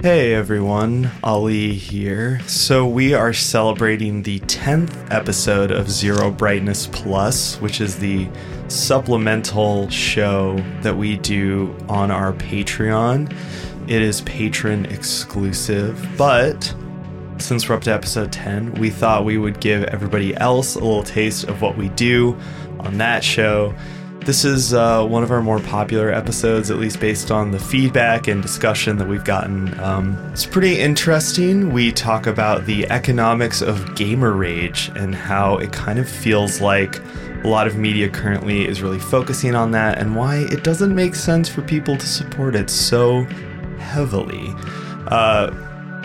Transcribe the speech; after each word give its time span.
Hey 0.00 0.32
everyone, 0.32 1.10
Ali 1.24 1.74
here. 1.74 2.38
So, 2.46 2.86
we 2.86 3.14
are 3.14 3.32
celebrating 3.32 4.22
the 4.22 4.38
10th 4.38 5.12
episode 5.12 5.72
of 5.72 5.90
Zero 5.90 6.30
Brightness 6.30 6.86
Plus, 6.86 7.60
which 7.60 7.80
is 7.80 7.98
the 7.98 8.28
supplemental 8.68 9.90
show 9.90 10.64
that 10.82 10.96
we 10.96 11.16
do 11.16 11.76
on 11.88 12.12
our 12.12 12.32
Patreon. 12.34 13.28
It 13.90 14.00
is 14.00 14.20
patron 14.20 14.86
exclusive, 14.86 16.08
but 16.16 16.72
since 17.38 17.68
we're 17.68 17.74
up 17.74 17.82
to 17.82 17.92
episode 17.92 18.30
10, 18.30 18.74
we 18.74 18.90
thought 18.90 19.24
we 19.24 19.36
would 19.36 19.58
give 19.58 19.82
everybody 19.82 20.36
else 20.36 20.76
a 20.76 20.78
little 20.78 21.02
taste 21.02 21.42
of 21.48 21.60
what 21.60 21.76
we 21.76 21.88
do 21.88 22.38
on 22.78 22.98
that 22.98 23.24
show. 23.24 23.74
This 24.20 24.44
is 24.44 24.74
uh, 24.74 25.06
one 25.06 25.22
of 25.22 25.30
our 25.30 25.40
more 25.40 25.58
popular 25.58 26.12
episodes, 26.12 26.70
at 26.70 26.76
least 26.76 27.00
based 27.00 27.30
on 27.30 27.50
the 27.50 27.58
feedback 27.58 28.28
and 28.28 28.42
discussion 28.42 28.98
that 28.98 29.08
we've 29.08 29.24
gotten. 29.24 29.78
Um, 29.80 30.18
it's 30.32 30.44
pretty 30.44 30.78
interesting. 30.78 31.72
We 31.72 31.92
talk 31.92 32.26
about 32.26 32.66
the 32.66 32.86
economics 32.90 33.62
of 33.62 33.94
gamer 33.94 34.32
rage 34.32 34.90
and 34.96 35.14
how 35.14 35.56
it 35.56 35.72
kind 35.72 35.98
of 35.98 36.06
feels 36.06 36.60
like 36.60 37.00
a 37.42 37.48
lot 37.48 37.66
of 37.66 37.76
media 37.76 38.08
currently 38.10 38.66
is 38.66 38.82
really 38.82 38.98
focusing 38.98 39.54
on 39.54 39.70
that 39.70 39.98
and 39.98 40.14
why 40.14 40.46
it 40.50 40.62
doesn't 40.62 40.94
make 40.94 41.14
sense 41.14 41.48
for 41.48 41.62
people 41.62 41.96
to 41.96 42.06
support 42.06 42.54
it 42.54 42.68
so 42.68 43.24
heavily. 43.78 44.52
Uh, 45.06 45.50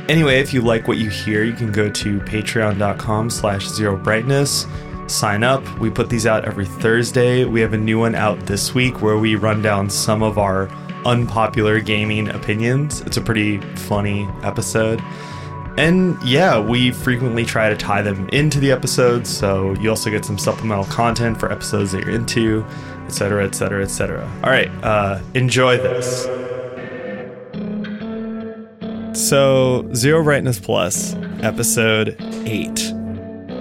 anyway, 0.08 0.40
if 0.40 0.54
you 0.54 0.62
like 0.62 0.88
what 0.88 0.98
you 0.98 1.10
hear, 1.10 1.44
you 1.44 1.54
can 1.54 1.72
go 1.72 1.90
to 1.90 2.20
patreon.com 2.22 3.30
slash 3.30 3.68
zero 3.68 3.98
brightness 3.98 4.66
sign 5.14 5.44
up. 5.44 5.64
We 5.80 5.90
put 5.90 6.10
these 6.10 6.26
out 6.26 6.46
every 6.46 6.66
Thursday. 6.66 7.46
We 7.46 7.62
have 7.62 7.74
a 7.74 7.78
new 7.78 8.00
one 8.00 8.16
out 8.16 8.40
this 8.42 8.74
week 8.74 9.02
where 9.02 9.18
we 9.18 9.36
run 9.36 9.62
down 9.62 9.90
some 9.90 10.24
of 10.24 10.38
our 10.38 10.68
unpopular 11.06 11.80
gaming 11.80 12.30
opinions. 12.30 13.02
It's 13.02 13.18
a 13.18 13.22
pretty 13.22 13.60
funny 13.76 14.28
episode. 14.44 15.02
And 15.78 16.22
yeah, 16.24 16.60
we 16.60 16.92
frequently 16.92 17.46
try 17.46 17.70
to 17.70 17.76
tie 17.76 18.02
them 18.02 18.30
into 18.30 18.60
the 18.60 18.72
episodes, 18.72 19.30
so 19.30 19.74
you 19.76 19.90
also 19.90 20.12
get 20.12 20.24
some 20.24 20.38
supplemental 20.38 20.86
content 20.86 21.40
for 21.40 21.52
episodes 21.52 21.92
that 21.94 22.06
you're 22.06 22.14
into, 22.14 22.64
etc., 23.06 23.44
etc., 23.46 23.84
etc. 23.84 24.32
All 24.44 24.52
right, 24.52 24.70
uh, 24.84 25.20
enjoy 25.34 25.78
this. 25.78 26.26
So, 29.14 29.90
Zero 29.94 30.24
Brightness 30.24 30.60
Plus, 30.60 31.16
episode 31.42 32.18
8. 32.46 32.94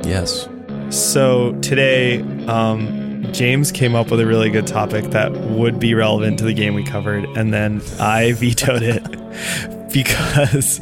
Yes. 0.04 0.48
So 0.92 1.58
today, 1.62 2.20
um, 2.48 3.26
James 3.32 3.72
came 3.72 3.94
up 3.94 4.10
with 4.10 4.20
a 4.20 4.26
really 4.26 4.50
good 4.50 4.66
topic 4.66 5.06
that 5.06 5.32
would 5.32 5.80
be 5.80 5.94
relevant 5.94 6.38
to 6.40 6.44
the 6.44 6.52
game 6.52 6.74
we 6.74 6.84
covered, 6.84 7.24
and 7.34 7.50
then 7.52 7.80
I 7.98 8.32
vetoed 8.36 8.82
it 8.82 9.02
because 9.92 10.80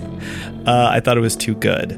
uh, 0.67 0.89
I 0.91 0.99
thought 0.99 1.17
it 1.17 1.21
was 1.21 1.37
too 1.37 1.55
good, 1.55 1.93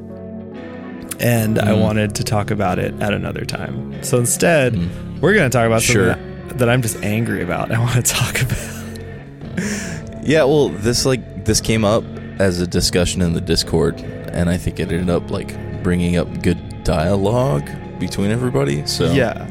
and 1.21 1.57
mm. 1.57 1.63
I 1.63 1.73
wanted 1.73 2.15
to 2.17 2.23
talk 2.23 2.51
about 2.51 2.79
it 2.79 2.93
at 3.01 3.15
another 3.15 3.47
time. 3.47 4.05
So 4.05 4.19
instead, 4.19 4.75
mm. 4.75 5.21
we're 5.23 5.33
going 5.33 5.51
to 5.51 5.57
talk 5.57 5.67
about 5.67 5.81
sure. 5.81 6.13
something 6.13 6.49
that, 6.49 6.59
that 6.59 6.69
I'm 6.69 6.83
just 6.83 6.97
angry 7.03 7.43
about. 7.43 7.73
I 7.73 7.79
want 7.79 7.95
to 7.95 8.03
talk 8.03 8.43
about. 8.43 10.23
yeah, 10.23 10.45
well, 10.45 10.69
this 10.69 11.07
like 11.07 11.47
this 11.47 11.63
came 11.63 11.87
up 11.87 12.05
as 12.39 12.61
a 12.61 12.67
discussion 12.67 13.23
in 13.23 13.33
the 13.33 13.41
Discord, 13.41 14.01
and 14.01 14.51
I 14.51 14.59
think 14.59 14.81
it 14.81 14.93
ended 14.93 15.09
up 15.09 15.31
like 15.31 15.83
bringing 15.83 16.19
up 16.19 16.43
good 16.43 16.85
dialogue 16.85 17.71
between 18.07 18.31
everybody. 18.31 18.85
So 18.87 19.13
yeah. 19.13 19.47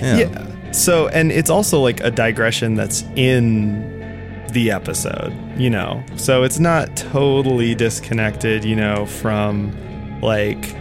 yeah, 0.00 0.16
yeah. 0.16 0.72
So 0.72 1.08
and 1.08 1.32
it's 1.32 1.50
also 1.50 1.80
like 1.80 2.00
a 2.00 2.10
digression 2.10 2.74
that's 2.74 3.02
in 3.16 3.88
the 4.52 4.70
episode, 4.70 5.32
you 5.58 5.70
know. 5.70 6.02
So 6.16 6.44
it's 6.44 6.58
not 6.58 6.96
totally 6.96 7.74
disconnected, 7.74 8.64
you 8.64 8.76
know, 8.76 9.06
from 9.06 9.76
like 10.20 10.74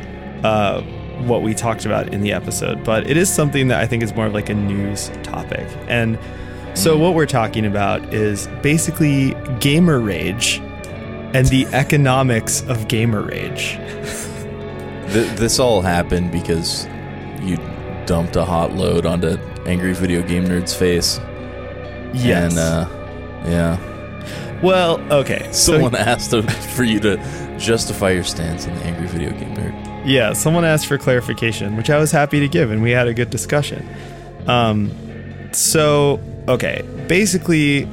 uh 0.44 0.82
what 1.26 1.42
we 1.42 1.54
talked 1.54 1.86
about 1.86 2.14
in 2.14 2.22
the 2.22 2.32
episode, 2.32 2.84
but 2.84 3.10
it 3.10 3.18
is 3.18 3.34
something 3.34 3.68
that 3.70 3.82
I 3.82 3.88
think 3.88 4.04
is 4.04 4.14
more 4.14 4.28
of 4.28 4.34
like 4.34 4.50
a 4.50 4.54
news 4.54 5.10
topic. 5.24 5.68
And 5.88 6.18
so 6.76 6.98
what 6.98 7.14
we're 7.14 7.26
talking 7.26 7.66
about 7.66 8.14
is 8.14 8.48
basically 8.62 9.36
gamer 9.60 10.00
rage 10.00 10.60
and 11.34 11.46
the 11.48 11.66
economics 11.68 12.62
of 12.70 12.88
gamer 12.88 13.22
rage. 13.22 13.78
this 15.10 15.60
all 15.60 15.82
happened 15.82 16.32
because 16.32 16.88
dumped 18.10 18.36
a 18.36 18.44
hot 18.44 18.74
load 18.74 19.06
onto 19.06 19.38
angry 19.68 19.94
video 19.94 20.24
game 20.24 20.44
nerd's 20.44 20.74
face. 20.74 21.20
Yes. 22.12 22.52
And 22.52 22.58
uh, 22.58 22.90
yeah. 23.48 24.62
Well, 24.64 25.00
okay. 25.14 25.48
Someone 25.52 25.92
so, 25.92 26.00
asked 26.00 26.32
for 26.76 26.84
you 26.84 27.00
to 27.02 27.18
justify 27.60 28.10
your 28.10 28.24
stance 28.24 28.68
on 28.68 28.74
the 28.74 28.84
angry 28.84 29.06
video 29.06 29.30
game 29.30 29.56
nerd. 29.56 30.08
Yeah, 30.08 30.34
someone 30.34 30.66
asked 30.66 30.88
for 30.88 30.98
clarification, 30.98 31.78
which 31.78 31.92
I 31.92 32.00
was 32.00 32.12
happy 32.12 32.40
to 32.40 32.48
give, 32.48 32.72
and 32.72 32.82
we 32.82 32.90
had 32.90 33.08
a 33.08 33.14
good 33.14 33.30
discussion. 33.30 33.88
Um, 34.48 34.92
so 35.54 36.20
okay, 36.48 36.82
basically, 37.08 37.88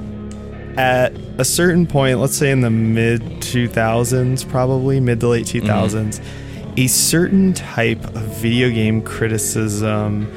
at 0.79 1.13
a 1.37 1.45
certain 1.45 1.87
point, 1.87 2.21
let's 2.21 2.39
say 2.39 2.51
in 2.51 2.63
the 2.63 2.71
mid 2.71 3.21
2000s, 3.21 4.49
probably 4.49 4.99
mid 4.99 5.21
to 5.21 5.29
late 5.29 5.45
2000s. 5.45 6.21
Mm-hmm 6.21 6.46
a 6.77 6.87
certain 6.87 7.55
type 7.55 8.05
of 8.15 8.23
video 8.23 8.71
game 8.71 9.03
criticism 9.03 10.31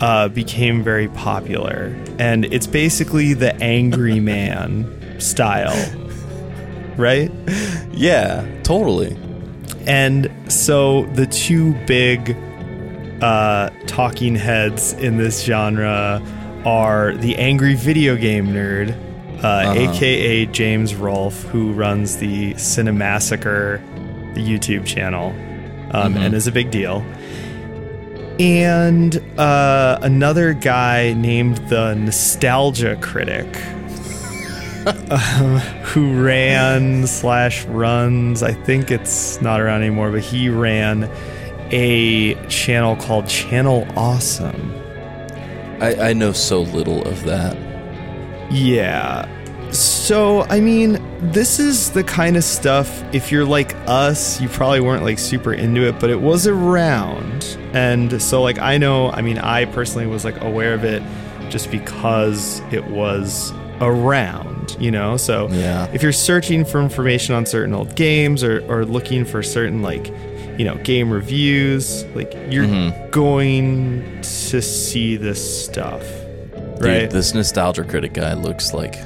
uh, 0.00 0.28
became 0.28 0.82
very 0.82 1.08
popular. 1.08 1.94
And 2.18 2.44
it's 2.46 2.66
basically 2.66 3.34
the 3.34 3.54
angry 3.56 4.20
man 4.20 5.20
style, 5.20 5.76
right? 6.96 7.30
Yeah, 7.92 8.46
totally. 8.62 9.16
And 9.86 10.30
so 10.50 11.06
the 11.14 11.26
two 11.26 11.74
big 11.86 12.36
uh, 13.22 13.70
talking 13.86 14.36
heads 14.36 14.92
in 14.94 15.16
this 15.16 15.42
genre 15.42 16.22
are 16.64 17.14
the 17.16 17.36
angry 17.36 17.74
video 17.74 18.16
game 18.16 18.48
nerd, 18.48 18.90
uh, 19.42 19.46
uh-huh. 19.46 19.72
aka 19.72 20.46
James 20.46 20.94
Rolfe, 20.94 21.42
who 21.44 21.72
runs 21.72 22.18
the 22.18 22.54
Cinemassacre 22.54 23.82
the 24.34 24.40
YouTube 24.40 24.86
channel 24.86 25.34
um, 25.90 26.14
mm-hmm. 26.14 26.22
and 26.22 26.34
is 26.34 26.46
a 26.46 26.52
big 26.52 26.70
deal. 26.70 27.04
And 28.38 29.16
uh, 29.38 29.98
another 30.00 30.54
guy 30.54 31.12
named 31.12 31.58
the 31.68 31.94
Nostalgia 31.94 32.96
Critic, 32.96 33.46
um, 35.10 35.58
who 35.84 36.22
ran 36.22 37.06
slash 37.06 37.64
runs. 37.66 38.42
I 38.42 38.52
think 38.52 38.90
it's 38.90 39.40
not 39.42 39.60
around 39.60 39.82
anymore, 39.82 40.10
but 40.10 40.22
he 40.22 40.48
ran 40.48 41.10
a 41.70 42.34
channel 42.46 42.96
called 42.96 43.28
Channel 43.28 43.86
Awesome. 43.94 44.74
I, 45.80 46.10
I 46.10 46.12
know 46.14 46.32
so 46.32 46.62
little 46.62 47.06
of 47.06 47.24
that. 47.24 47.56
Yeah. 48.50 49.28
So, 50.10 50.42
I 50.50 50.58
mean, 50.58 50.98
this 51.30 51.60
is 51.60 51.92
the 51.92 52.02
kind 52.02 52.36
of 52.36 52.42
stuff, 52.42 53.04
if 53.14 53.30
you're 53.30 53.44
like 53.44 53.76
us, 53.86 54.40
you 54.40 54.48
probably 54.48 54.80
weren't 54.80 55.04
like 55.04 55.20
super 55.20 55.52
into 55.54 55.86
it, 55.86 56.00
but 56.00 56.10
it 56.10 56.20
was 56.20 56.48
around. 56.48 57.56
And 57.74 58.20
so, 58.20 58.42
like, 58.42 58.58
I 58.58 58.76
know, 58.76 59.12
I 59.12 59.22
mean, 59.22 59.38
I 59.38 59.66
personally 59.66 60.08
was 60.08 60.24
like 60.24 60.40
aware 60.40 60.74
of 60.74 60.82
it 60.82 61.00
just 61.48 61.70
because 61.70 62.58
it 62.72 62.84
was 62.86 63.52
around, 63.80 64.76
you 64.80 64.90
know? 64.90 65.16
So, 65.16 65.46
yeah. 65.50 65.88
if 65.92 66.02
you're 66.02 66.10
searching 66.10 66.64
for 66.64 66.80
information 66.80 67.36
on 67.36 67.46
certain 67.46 67.72
old 67.72 67.94
games 67.94 68.42
or, 68.42 68.66
or 68.68 68.84
looking 68.84 69.24
for 69.24 69.44
certain, 69.44 69.80
like, 69.80 70.08
you 70.58 70.64
know, 70.64 70.74
game 70.78 71.12
reviews, 71.12 72.04
like, 72.16 72.32
you're 72.50 72.64
mm-hmm. 72.64 73.10
going 73.10 74.20
to 74.22 74.60
see 74.60 75.16
this 75.16 75.64
stuff. 75.64 76.02
Right? 76.80 77.02
Dude, 77.02 77.12
this 77.12 77.32
nostalgia 77.32 77.84
critic 77.84 78.14
guy 78.14 78.32
looks 78.32 78.74
like 78.74 78.96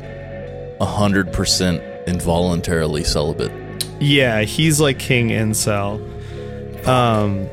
100% 0.84 2.06
involuntarily 2.06 3.04
celibate. 3.04 3.52
Yeah, 4.00 4.42
he's 4.42 4.80
like 4.80 4.98
King 4.98 5.28
Incel. 5.30 6.00
Um, 6.86 7.48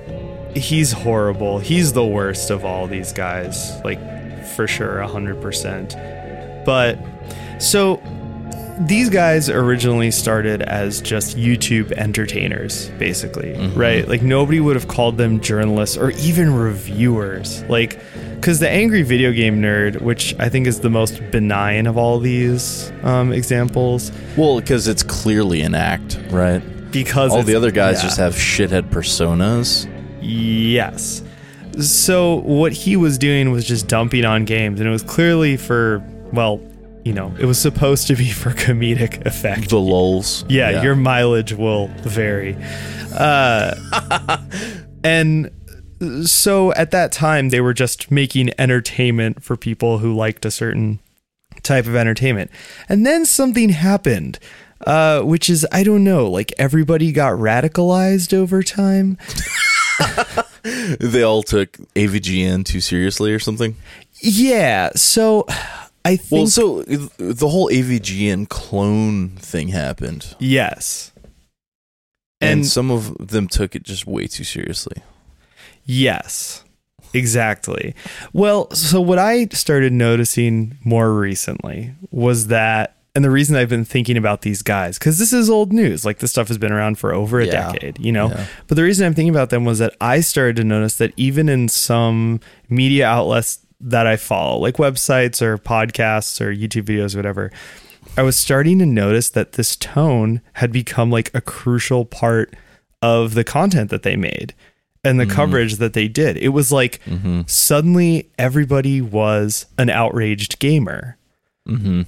he's 0.56 0.92
horrible. 0.92 1.60
He's 1.60 1.94
the 1.94 2.06
worst 2.06 2.50
of 2.50 2.66
all 2.66 2.88
these 2.88 3.14
guys, 3.14 3.80
like 3.84 4.00
for 4.48 4.68
sure, 4.68 4.98
100%. 4.98 6.66
But 6.66 6.98
so 7.60 8.02
these 8.80 9.10
guys 9.10 9.50
originally 9.50 10.12
started 10.12 10.62
as 10.62 11.02
just 11.02 11.38
YouTube 11.38 11.92
entertainers, 11.94 12.90
basically, 12.92 13.54
mm-hmm. 13.54 13.80
right? 13.80 14.08
Like 14.08 14.22
nobody 14.22 14.60
would 14.60 14.76
have 14.76 14.88
called 14.88 15.18
them 15.18 15.40
journalists 15.40 15.98
or 15.98 16.12
even 16.12 16.54
reviewers. 16.54 17.64
Like, 17.64 18.00
because 18.36 18.60
the 18.60 18.70
angry 18.70 19.04
video 19.04 19.32
game 19.32 19.62
nerd, 19.62 20.02
which 20.02 20.36
I 20.40 20.50
think 20.50 20.66
is 20.66 20.80
the 20.80 20.90
most 20.90 21.22
benign 21.32 21.86
of 21.86 21.98
all 21.98 22.20
these 22.20 22.92
um, 23.04 23.32
examples. 23.32 24.12
Well, 24.36 24.60
because 24.60 24.88
it's 24.88 25.04
clearly 25.04 25.62
an 25.62 25.76
act, 25.76 26.20
right? 26.30 26.60
Because 26.92 27.32
all 27.32 27.44
the 27.44 27.56
other 27.56 27.72
guys 27.72 27.98
yeah. 27.98 28.04
just 28.04 28.18
have 28.18 28.34
shithead 28.34 28.90
personas. 28.90 29.88
Yes. 30.22 31.24
So 31.80 32.36
what 32.36 32.74
he 32.74 32.98
was 32.98 33.18
doing 33.18 33.52
was 33.52 33.66
just 33.66 33.88
dumping 33.88 34.26
on 34.26 34.46
games, 34.46 34.80
and 34.80 34.90
it 34.90 34.92
was 34.92 35.04
clearly 35.04 35.56
for 35.56 36.04
well 36.34 36.60
you 37.04 37.14
know, 37.14 37.34
it 37.40 37.46
was 37.46 37.60
supposed 37.60 38.08
to 38.08 38.16
be 38.16 38.30
for 38.32 38.52
comedic 38.52 39.26
effect. 39.26 39.70
The 39.70 39.80
lulls. 39.80 40.46
Yeah, 40.48 40.82
your 40.82 40.96
mileage 40.96 41.54
will 41.54 41.88
vary. 42.04 42.56
Uh, 43.14 43.76
and 45.04 45.52
so 46.26 46.74
at 46.74 46.92
that 46.92 47.12
time, 47.12 47.50
they 47.50 47.62
were 47.62 47.74
just 47.74 48.12
making 48.12 48.52
entertainment 48.58 49.44
for 49.44 49.56
people 49.56 50.00
who 50.00 50.14
liked 50.14 50.46
a 50.46 50.52
certain 50.52 51.00
type 51.64 51.86
of 51.86 51.96
entertainment. 51.96 52.50
And 52.90 53.06
then 53.06 53.26
something 53.26 53.70
happened, 53.70 54.40
uh, 54.88 55.22
which 55.22 55.50
is, 55.50 55.66
I 55.72 55.84
don't 55.84 56.04
know, 56.04 56.28
like 56.30 56.54
everybody 56.58 57.12
got 57.12 57.34
radicalized 57.34 58.34
over 58.34 58.64
time. 58.64 59.18
they 60.64 61.22
all 61.22 61.44
took 61.44 61.74
AVGN 61.96 62.66
too 62.66 62.82
seriously 62.82 63.32
or 63.32 63.40
something. 63.40 63.76
Yeah. 64.22 64.92
So 64.96 65.46
I 66.04 66.16
think. 66.16 66.32
Well, 66.32 66.48
so 66.48 66.82
the 66.84 67.48
whole 67.48 67.70
AVGN 67.70 68.50
clone 68.50 69.30
thing 69.38 69.68
happened. 69.70 70.36
Yes. 70.40 71.12
And, 72.40 72.60
And- 72.62 72.66
some 72.68 72.90
of 72.92 73.28
them 73.30 73.48
took 73.48 73.76
it 73.76 73.84
just 73.84 74.08
way 74.08 74.28
too 74.28 74.44
seriously. 74.44 74.98
Yes, 75.86 76.64
exactly. 77.14 77.96
Well, 78.34 78.70
so 78.72 79.02
what 79.02 79.20
I 79.20 79.46
started 79.48 79.94
noticing 79.94 80.78
more 80.84 81.14
recently 81.14 81.94
was 82.12 82.48
that, 82.48 82.98
and 83.16 83.26
the 83.26 83.32
reason 83.32 83.56
I've 83.56 83.70
been 83.70 83.86
thinking 83.86 84.16
about 84.18 84.42
these 84.42 84.62
guys, 84.62 84.98
because 84.98 85.20
this 85.20 85.34
is 85.34 85.50
old 85.50 85.74
news, 85.74 86.06
like 86.06 86.20
this 86.20 86.32
stuff 86.32 86.48
has 86.48 86.58
been 86.58 86.72
around 86.72 86.98
for 86.98 87.14
over 87.14 87.40
a 87.40 87.46
Yeah. 87.46 87.72
decade, 87.74 88.00
you 88.00 88.12
know? 88.12 88.30
Yeah. 88.30 88.46
But 88.68 88.76
the 88.76 88.84
reason 88.84 89.06
I'm 89.06 89.14
thinking 89.14 89.34
about 89.34 89.50
them 89.50 89.66
was 89.66 89.80
that 89.80 89.96
I 90.00 90.22
started 90.22 90.56
to 90.58 90.64
notice 90.64 90.96
that 90.98 91.14
even 91.18 91.50
in 91.50 91.68
some 91.68 92.40
media 92.70 93.08
outlets 93.08 93.60
that 93.82 94.08
I 94.08 94.16
follow, 94.16 94.60
like 94.60 94.78
websites 94.78 95.42
or 95.42 95.58
podcasts 95.58 96.42
or 96.42 96.54
YouTube 96.54 96.84
videos, 96.84 97.16
or 97.16 97.20
whatever, 97.20 97.52
I 98.18 98.24
was 98.24 98.36
starting 98.36 98.80
to 98.80 98.86
notice 98.86 99.30
that 99.30 99.54
this 99.54 99.76
tone 99.76 100.42
had 100.54 100.72
become 100.72 101.12
like 101.12 101.32
a 101.34 101.42
crucial 101.42 102.06
part 102.06 102.54
of 103.02 103.34
the 103.34 103.44
content 103.44 103.90
that 103.90 104.04
they 104.04 104.16
made 104.16 104.54
and 105.04 105.20
the 105.20 105.26
coverage 105.26 105.78
that 105.78 105.94
they 105.94 106.08
did. 106.08 106.38
It 106.38 106.50
was 106.50 106.72
like 106.72 107.02
suddenly 107.48 108.30
everybody 108.38 109.02
was 109.02 109.66
an 109.78 109.90
outraged 109.90 110.60
gamer. 110.60 111.18
Mm-hmm. 111.68 112.02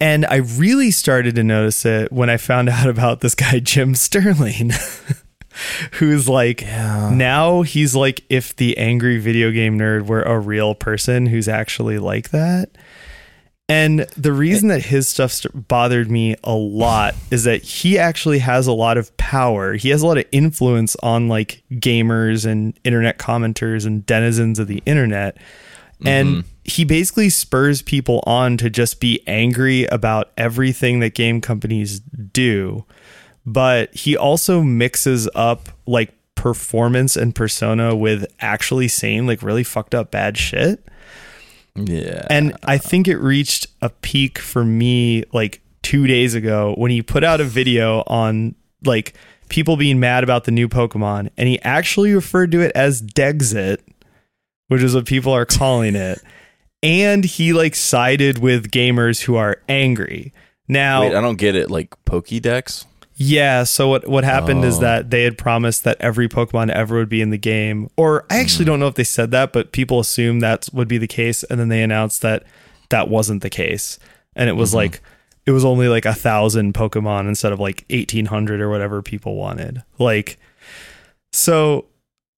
And 0.00 0.26
I 0.26 0.36
really 0.36 0.90
started 0.90 1.36
to 1.36 1.44
notice 1.44 1.84
it 1.84 2.10
when 2.10 2.30
I 2.30 2.36
found 2.36 2.68
out 2.70 2.88
about 2.88 3.20
this 3.20 3.34
guy, 3.34 3.58
Jim 3.60 3.94
Sterling, 3.94 4.72
who's 5.92 6.28
like, 6.28 6.62
now 6.62 7.62
he's 7.62 7.94
like, 7.94 8.24
if 8.28 8.54
the 8.56 8.76
angry 8.78 9.18
video 9.18 9.50
game 9.50 9.78
nerd 9.78 10.06
were 10.06 10.22
a 10.22 10.38
real 10.38 10.74
person 10.74 11.26
who's 11.26 11.48
actually 11.48 11.98
like 11.98 12.30
that. 12.30 12.70
And 13.68 14.00
the 14.18 14.32
reason 14.32 14.68
that 14.68 14.84
his 14.86 15.08
stuff 15.08 15.32
st- 15.32 15.66
bothered 15.68 16.10
me 16.10 16.36
a 16.44 16.52
lot 16.52 17.14
is 17.30 17.44
that 17.44 17.62
he 17.62 17.98
actually 17.98 18.40
has 18.40 18.66
a 18.66 18.72
lot 18.72 18.98
of 18.98 19.16
power. 19.16 19.74
He 19.74 19.88
has 19.90 20.02
a 20.02 20.06
lot 20.06 20.18
of 20.18 20.26
influence 20.30 20.94
on 20.96 21.28
like 21.28 21.62
gamers 21.72 22.44
and 22.44 22.78
internet 22.84 23.18
commenters 23.18 23.86
and 23.86 24.04
denizens 24.04 24.58
of 24.58 24.66
the 24.66 24.82
internet. 24.84 25.38
And 26.04 26.28
mm-hmm. 26.28 26.48
he 26.64 26.84
basically 26.84 27.30
spurs 27.30 27.80
people 27.80 28.22
on 28.26 28.56
to 28.58 28.68
just 28.68 29.00
be 29.00 29.22
angry 29.26 29.84
about 29.86 30.32
everything 30.36 31.00
that 31.00 31.14
game 31.14 31.40
companies 31.40 32.00
do. 32.00 32.84
But 33.44 33.94
he 33.94 34.16
also 34.16 34.62
mixes 34.62 35.28
up 35.34 35.68
like 35.86 36.12
performance 36.34 37.16
and 37.16 37.34
persona 37.34 37.94
with 37.94 38.26
actually 38.40 38.88
saying 38.88 39.26
like 39.26 39.42
really 39.42 39.64
fucked 39.64 39.94
up 39.94 40.10
bad 40.10 40.36
shit. 40.36 40.84
Yeah. 41.74 42.26
And 42.28 42.56
I 42.64 42.78
think 42.78 43.08
it 43.08 43.16
reached 43.16 43.66
a 43.80 43.88
peak 43.88 44.38
for 44.38 44.64
me 44.64 45.24
like 45.32 45.60
two 45.82 46.06
days 46.06 46.34
ago 46.34 46.74
when 46.76 46.90
he 46.90 47.02
put 47.02 47.24
out 47.24 47.40
a 47.40 47.44
video 47.44 48.02
on 48.06 48.54
like 48.84 49.14
people 49.48 49.76
being 49.76 50.00
mad 50.00 50.24
about 50.24 50.44
the 50.44 50.50
new 50.50 50.68
Pokemon, 50.68 51.30
and 51.36 51.48
he 51.48 51.60
actually 51.62 52.12
referred 52.12 52.50
to 52.52 52.60
it 52.60 52.72
as 52.74 53.02
Dexit, 53.02 53.78
which 54.68 54.82
is 54.82 54.94
what 54.94 55.06
people 55.06 55.32
are 55.32 55.46
calling 55.46 55.94
it. 55.94 56.20
And 56.82 57.24
he 57.24 57.52
like 57.52 57.74
sided 57.74 58.38
with 58.38 58.70
gamers 58.70 59.22
who 59.22 59.36
are 59.36 59.62
angry. 59.68 60.32
Now, 60.66 61.02
Wait, 61.02 61.14
I 61.14 61.20
don't 61.20 61.36
get 61.36 61.54
it. 61.54 61.70
Like 61.70 61.90
Pokédex? 62.04 62.86
Yeah. 63.16 63.64
So 63.64 63.88
what 63.88 64.06
what 64.08 64.24
happened 64.24 64.64
is 64.64 64.78
Oh. 64.78 64.80
that 64.80 65.10
they 65.10 65.22
had 65.24 65.38
promised 65.38 65.84
that 65.84 65.96
every 66.00 66.28
Pokemon 66.28 66.70
ever 66.70 66.96
would 66.96 67.08
be 67.08 67.20
in 67.20 67.30
the 67.30 67.38
game, 67.38 67.88
or 67.96 68.24
I 68.30 68.38
actually 68.38 68.64
hmm. 68.64 68.70
don't 68.70 68.80
know 68.80 68.88
if 68.88 68.94
they 68.94 69.04
said 69.04 69.30
that, 69.32 69.52
but 69.52 69.72
people 69.72 70.00
assume 70.00 70.40
that 70.40 70.68
would 70.72 70.88
be 70.88 70.98
the 70.98 71.06
case, 71.06 71.42
and 71.44 71.58
then 71.60 71.68
they 71.68 71.82
announced 71.82 72.22
that 72.22 72.44
that 72.88 73.08
wasn't 73.08 73.42
the 73.42 73.50
case, 73.50 73.98
and 74.34 74.48
it 74.48 74.54
was 74.54 74.70
mm-hmm. 74.70 74.78
like 74.78 75.02
it 75.46 75.50
was 75.50 75.64
only 75.64 75.88
like 75.88 76.04
a 76.04 76.14
thousand 76.14 76.74
Pokemon 76.74 77.28
instead 77.28 77.52
of 77.52 77.60
like 77.60 77.84
eighteen 77.90 78.26
hundred 78.26 78.60
or 78.60 78.70
whatever 78.70 79.02
people 79.02 79.36
wanted. 79.36 79.82
Like, 79.98 80.38
so 81.32 81.86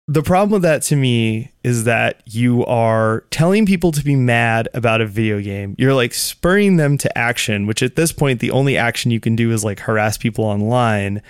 the 0.09 0.23
problem 0.23 0.51
with 0.51 0.63
that 0.63 0.83
to 0.83 0.97
me 0.97 1.53
is 1.63 1.85
that 1.85 2.23
you 2.27 2.65
are 2.67 3.25
telling 3.31 3.67
people 3.67 3.93
to 3.93 4.05
be 4.05 4.17
mad 4.17 4.69
about 4.75 5.01
a 5.01 5.07
video 5.07 5.41
game. 5.41 5.77
You're 5.79 5.95
like 5.95 6.13
spurring 6.13 6.77
them 6.77 6.99
to 6.99 7.19
action, 7.19 7.67
which 7.67 7.83
at 7.83 7.95
this 7.95 8.13
point, 8.13 8.41
the 8.41 8.51
only 8.51 8.77
action 8.77 9.11
you 9.11 9.21
can 9.21 9.37
do 9.37 9.53
is 9.53 9.65
like 9.65 9.81
harass 9.81 10.19
people 10.19 10.45
online. 10.45 11.23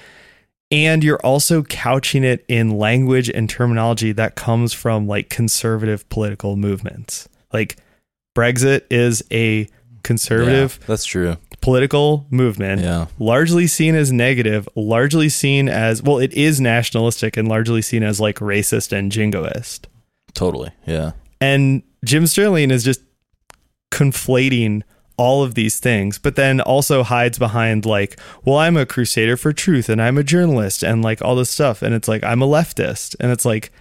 And 0.71 1.05
you're 1.05 1.21
also 1.21 1.63
couching 1.63 2.25
it 2.25 2.47
in 2.49 2.79
language 2.79 3.29
and 3.29 3.49
terminology 3.49 4.13
that 4.13 4.37
comes 4.37 4.73
from 4.73 5.07
like 5.07 5.29
conservative 5.29 6.09
political 6.09 6.57
movements. 6.57 7.29
Like 7.53 7.77
Brexit 8.35 8.83
is 8.91 9.23
a 9.31 9.69
conservative 10.03 10.79
Yeah, 10.81 10.87
that's 10.87 11.05
true. 11.05 11.37
Political 11.63 12.27
movement 12.31 12.83
Yeah. 12.83 13.07
largely 13.19 13.67
seen 13.67 13.95
as 13.95 14.13
negative, 14.13 14.69
largely 14.75 15.31
seen 15.31 15.69
as 15.69 16.03
well, 16.03 16.19
it 16.19 16.33
is 16.35 16.61
nationalistic 16.61 17.37
and 17.37 17.49
largely 17.49 17.81
seen 17.81 18.03
as 18.03 18.21
like 18.21 18.41
racist 18.41 18.93
and 18.93 19.11
jingoist. 19.11 19.87
Totally. 20.35 20.73
Yeah. 20.87 21.13
And 21.41 21.83
Jim 22.05 22.27
Sterling 22.27 22.71
is 22.71 22.85
just 22.85 23.01
conflating 23.91 24.83
all 25.17 25.43
of 25.43 25.55
these 25.55 25.79
things, 25.79 26.19
but 26.19 26.37
then 26.37 26.61
also 26.61 27.03
hides 27.03 27.39
behind 27.39 27.87
like, 27.87 28.19
well, 28.45 28.57
I'm 28.57 28.77
a 28.77 28.87
crusader 28.87 29.37
for 29.37 29.53
truth 29.53 29.89
and 29.89 30.03
I'm 30.03 30.19
a 30.19 30.25
journalist 30.25 30.83
and 30.83 31.03
like 31.03 31.23
all 31.23 31.37
this 31.37 31.51
stuff. 31.51 31.83
And 31.83 31.95
it's 31.95 32.09
like, 32.09 32.25
I'm 32.25 32.43
a 32.43 32.47
leftist. 32.47 33.15
And 33.21 33.31
it's 33.31 33.45
like, 33.45 33.73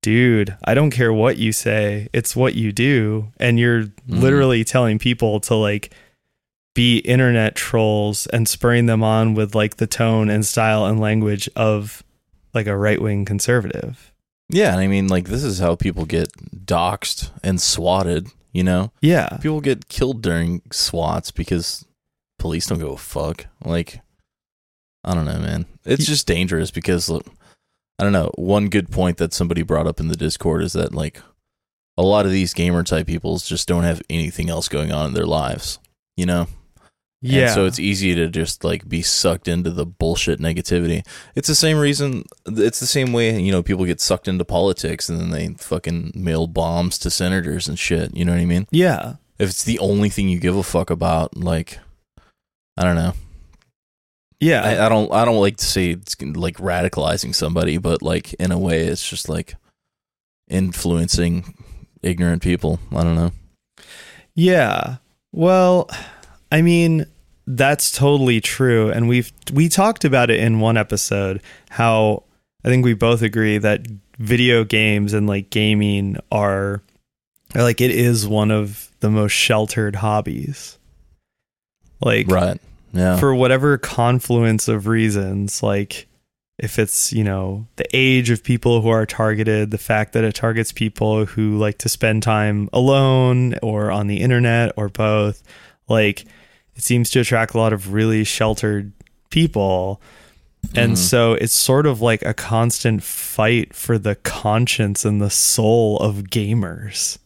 dude, 0.00 0.56
I 0.64 0.74
don't 0.74 0.90
care 0.90 1.12
what 1.12 1.36
you 1.36 1.52
say, 1.52 2.08
it's 2.12 2.34
what 2.34 2.54
you 2.54 2.72
do. 2.72 3.28
And 3.38 3.58
you're 3.58 3.82
mm-hmm. 3.82 4.20
literally 4.20 4.64
telling 4.64 4.98
people 4.98 5.40
to 5.40 5.54
like 5.54 5.92
be 6.74 6.98
internet 6.98 7.54
trolls 7.54 8.26
and 8.28 8.48
spurring 8.48 8.86
them 8.86 9.02
on 9.02 9.34
with 9.34 9.54
like 9.54 9.76
the 9.76 9.86
tone 9.86 10.30
and 10.30 10.46
style 10.46 10.86
and 10.86 10.98
language 10.98 11.48
of 11.54 12.02
like 12.54 12.66
a 12.66 12.76
right 12.76 13.00
wing 13.00 13.24
conservative. 13.24 14.12
Yeah. 14.48 14.72
And 14.72 14.80
I 14.80 14.86
mean, 14.86 15.08
like, 15.08 15.28
this 15.28 15.42
is 15.42 15.58
how 15.58 15.76
people 15.76 16.04
get 16.04 16.30
doxxed 16.66 17.30
and 17.42 17.60
swatted, 17.60 18.28
you 18.52 18.62
know? 18.62 18.92
Yeah. 19.00 19.38
People 19.40 19.62
get 19.62 19.88
killed 19.88 20.22
during 20.22 20.60
swats 20.70 21.30
because 21.30 21.86
police 22.38 22.66
don't 22.66 22.78
go 22.78 22.92
a 22.92 22.98
fuck. 22.98 23.46
Like, 23.64 24.00
I 25.04 25.14
don't 25.14 25.24
know, 25.24 25.38
man. 25.38 25.66
It's 25.86 26.04
just 26.04 26.26
dangerous 26.26 26.70
because, 26.70 27.08
look, 27.08 27.26
I 27.98 28.04
don't 28.04 28.12
know. 28.12 28.30
One 28.34 28.68
good 28.68 28.90
point 28.90 29.16
that 29.16 29.32
somebody 29.32 29.62
brought 29.62 29.86
up 29.86 30.00
in 30.00 30.08
the 30.08 30.16
Discord 30.16 30.62
is 30.62 30.74
that, 30.74 30.94
like, 30.94 31.20
a 31.96 32.02
lot 32.02 32.26
of 32.26 32.32
these 32.32 32.52
gamer 32.52 32.82
type 32.82 33.06
peoples 33.06 33.48
just 33.48 33.66
don't 33.66 33.84
have 33.84 34.02
anything 34.10 34.50
else 34.50 34.68
going 34.68 34.92
on 34.92 35.06
in 35.06 35.14
their 35.14 35.26
lives, 35.26 35.78
you 36.16 36.26
know? 36.26 36.46
Yeah. 37.22 37.42
And 37.42 37.50
so 37.52 37.66
it's 37.66 37.78
easy 37.78 38.14
to 38.16 38.28
just 38.28 38.64
like 38.64 38.88
be 38.88 39.00
sucked 39.00 39.46
into 39.46 39.70
the 39.70 39.86
bullshit 39.86 40.40
negativity. 40.40 41.06
It's 41.36 41.46
the 41.48 41.54
same 41.54 41.78
reason. 41.78 42.24
It's 42.46 42.80
the 42.80 42.86
same 42.86 43.12
way 43.12 43.40
you 43.40 43.52
know 43.52 43.62
people 43.62 43.84
get 43.84 44.00
sucked 44.00 44.26
into 44.26 44.44
politics 44.44 45.08
and 45.08 45.20
then 45.20 45.30
they 45.30 45.54
fucking 45.54 46.12
mail 46.16 46.48
bombs 46.48 46.98
to 46.98 47.10
senators 47.10 47.68
and 47.68 47.78
shit. 47.78 48.14
You 48.16 48.24
know 48.24 48.32
what 48.32 48.40
I 48.40 48.44
mean? 48.46 48.66
yeah. 48.70 49.14
If 49.38 49.48
it's 49.48 49.64
the 49.64 49.78
only 49.80 50.08
thing 50.08 50.28
you 50.28 50.38
give 50.38 50.56
a 50.56 50.62
fuck 50.62 50.88
about, 50.90 51.36
like, 51.36 51.80
I 52.76 52.84
don't 52.84 52.94
know. 52.94 53.14
Yeah. 54.38 54.62
I, 54.62 54.86
I 54.86 54.88
don't. 54.88 55.12
I 55.12 55.24
don't 55.24 55.40
like 55.40 55.56
to 55.56 55.64
say 55.64 55.90
it's 55.90 56.20
like 56.20 56.58
radicalizing 56.58 57.34
somebody, 57.34 57.78
but 57.78 58.02
like 58.02 58.34
in 58.34 58.52
a 58.52 58.58
way, 58.58 58.82
it's 58.82 59.08
just 59.08 59.28
like 59.28 59.56
influencing 60.48 61.54
ignorant 62.02 62.42
people. 62.42 62.78
I 62.92 63.02
don't 63.02 63.16
know. 63.16 63.32
Yeah. 64.34 64.96
Well, 65.32 65.90
I 66.52 66.62
mean, 66.62 67.06
that's 67.46 67.90
totally 67.90 68.40
true 68.40 68.90
and 68.90 69.08
we've 69.08 69.32
we 69.52 69.68
talked 69.68 70.04
about 70.04 70.30
it 70.30 70.40
in 70.40 70.60
one 70.60 70.76
episode 70.76 71.42
how 71.70 72.22
I 72.64 72.68
think 72.68 72.84
we 72.84 72.94
both 72.94 73.22
agree 73.22 73.58
that 73.58 73.86
video 74.18 74.64
games 74.64 75.12
and 75.12 75.26
like 75.26 75.50
gaming 75.50 76.16
are 76.30 76.82
are 77.54 77.62
like 77.62 77.80
it 77.80 77.90
is 77.90 78.26
one 78.26 78.50
of 78.50 78.88
the 79.00 79.10
most 79.10 79.32
sheltered 79.32 79.96
hobbies. 79.96 80.78
Like 82.00 82.28
Right? 82.28 82.60
Yeah. 82.92 83.18
for 83.18 83.34
whatever 83.34 83.78
confluence 83.78 84.68
of 84.68 84.86
reasons 84.86 85.62
like 85.62 86.06
if 86.58 86.78
it's 86.78 87.10
you 87.12 87.24
know 87.24 87.66
the 87.76 87.86
age 87.94 88.28
of 88.28 88.44
people 88.44 88.82
who 88.82 88.90
are 88.90 89.06
targeted 89.06 89.70
the 89.70 89.78
fact 89.78 90.12
that 90.12 90.24
it 90.24 90.34
targets 90.34 90.72
people 90.72 91.24
who 91.24 91.56
like 91.56 91.78
to 91.78 91.88
spend 91.88 92.22
time 92.22 92.68
alone 92.72 93.54
or 93.62 93.90
on 93.90 94.08
the 94.08 94.20
internet 94.20 94.72
or 94.76 94.88
both 94.88 95.42
Like 95.88 96.24
it 96.76 96.82
seems 96.82 97.10
to 97.10 97.20
attract 97.20 97.54
a 97.54 97.58
lot 97.58 97.72
of 97.72 97.92
really 97.92 98.24
sheltered 98.24 98.92
people. 99.30 100.00
And 100.74 100.92
Mhm. 100.92 100.96
so 100.98 101.32
it's 101.34 101.52
sort 101.52 101.86
of 101.86 102.00
like 102.00 102.22
a 102.22 102.32
constant 102.34 103.02
fight 103.02 103.74
for 103.74 103.98
the 103.98 104.14
conscience 104.14 105.04
and 105.04 105.20
the 105.20 105.30
soul 105.30 105.98
of 105.98 106.24
gamers. 106.30 107.18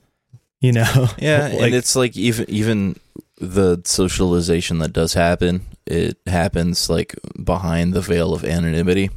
You 0.60 0.72
know? 0.72 1.08
Yeah, 1.18 1.48
Like- 1.48 1.60
and 1.62 1.74
it's 1.74 1.94
like 1.96 2.16
even 2.16 2.46
even 2.48 2.96
the 3.38 3.82
socialization 3.84 4.78
that 4.78 4.92
does 4.94 5.12
happen, 5.14 5.60
it 5.86 6.16
happens 6.26 6.88
like 6.88 7.14
behind 7.44 7.92
the 7.92 8.00
veil 8.00 8.32
of 8.32 8.42
anonymity, 8.44 9.10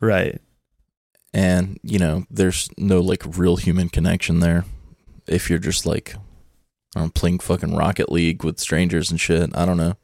right. 0.00 0.40
and 1.32 1.78
you 1.84 1.98
know, 2.00 2.26
there's 2.30 2.68
no 2.76 3.00
like 3.00 3.22
real 3.38 3.56
human 3.56 3.88
connection 3.88 4.40
there. 4.40 4.64
If 5.28 5.48
you're 5.48 5.60
just 5.60 5.86
like, 5.86 6.16
I 6.94 7.00
don't 7.00 7.14
playing 7.14 7.38
fucking 7.40 7.74
Rocket 7.74 8.12
League 8.12 8.44
with 8.44 8.58
strangers 8.58 9.10
and 9.10 9.20
shit, 9.20 9.50
I 9.56 9.64
don't 9.64 9.76
know. 9.78 9.94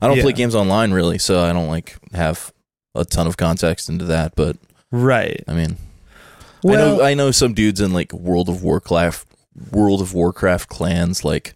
I 0.00 0.08
don't 0.08 0.20
play 0.20 0.32
games 0.32 0.54
online 0.54 0.92
really, 0.92 1.18
so 1.18 1.40
I 1.42 1.52
don't 1.52 1.68
like 1.68 1.96
have 2.12 2.52
a 2.94 3.04
ton 3.04 3.26
of 3.26 3.36
context 3.36 3.88
into 3.88 4.04
that. 4.06 4.34
But 4.36 4.56
Right. 4.92 5.42
I 5.48 5.54
mean, 5.54 5.72
I 5.72 6.68
Well, 6.68 6.96
know 6.98 7.02
I 7.04 7.14
know 7.14 7.30
some 7.30 7.54
dudes 7.54 7.80
in 7.80 7.92
like 7.92 8.12
World 8.12 8.48
of 8.48 8.62
Warcraft 8.62 9.26
World 9.72 10.00
of 10.02 10.12
Warcraft 10.14 10.68
clans 10.68 11.24
like 11.24 11.54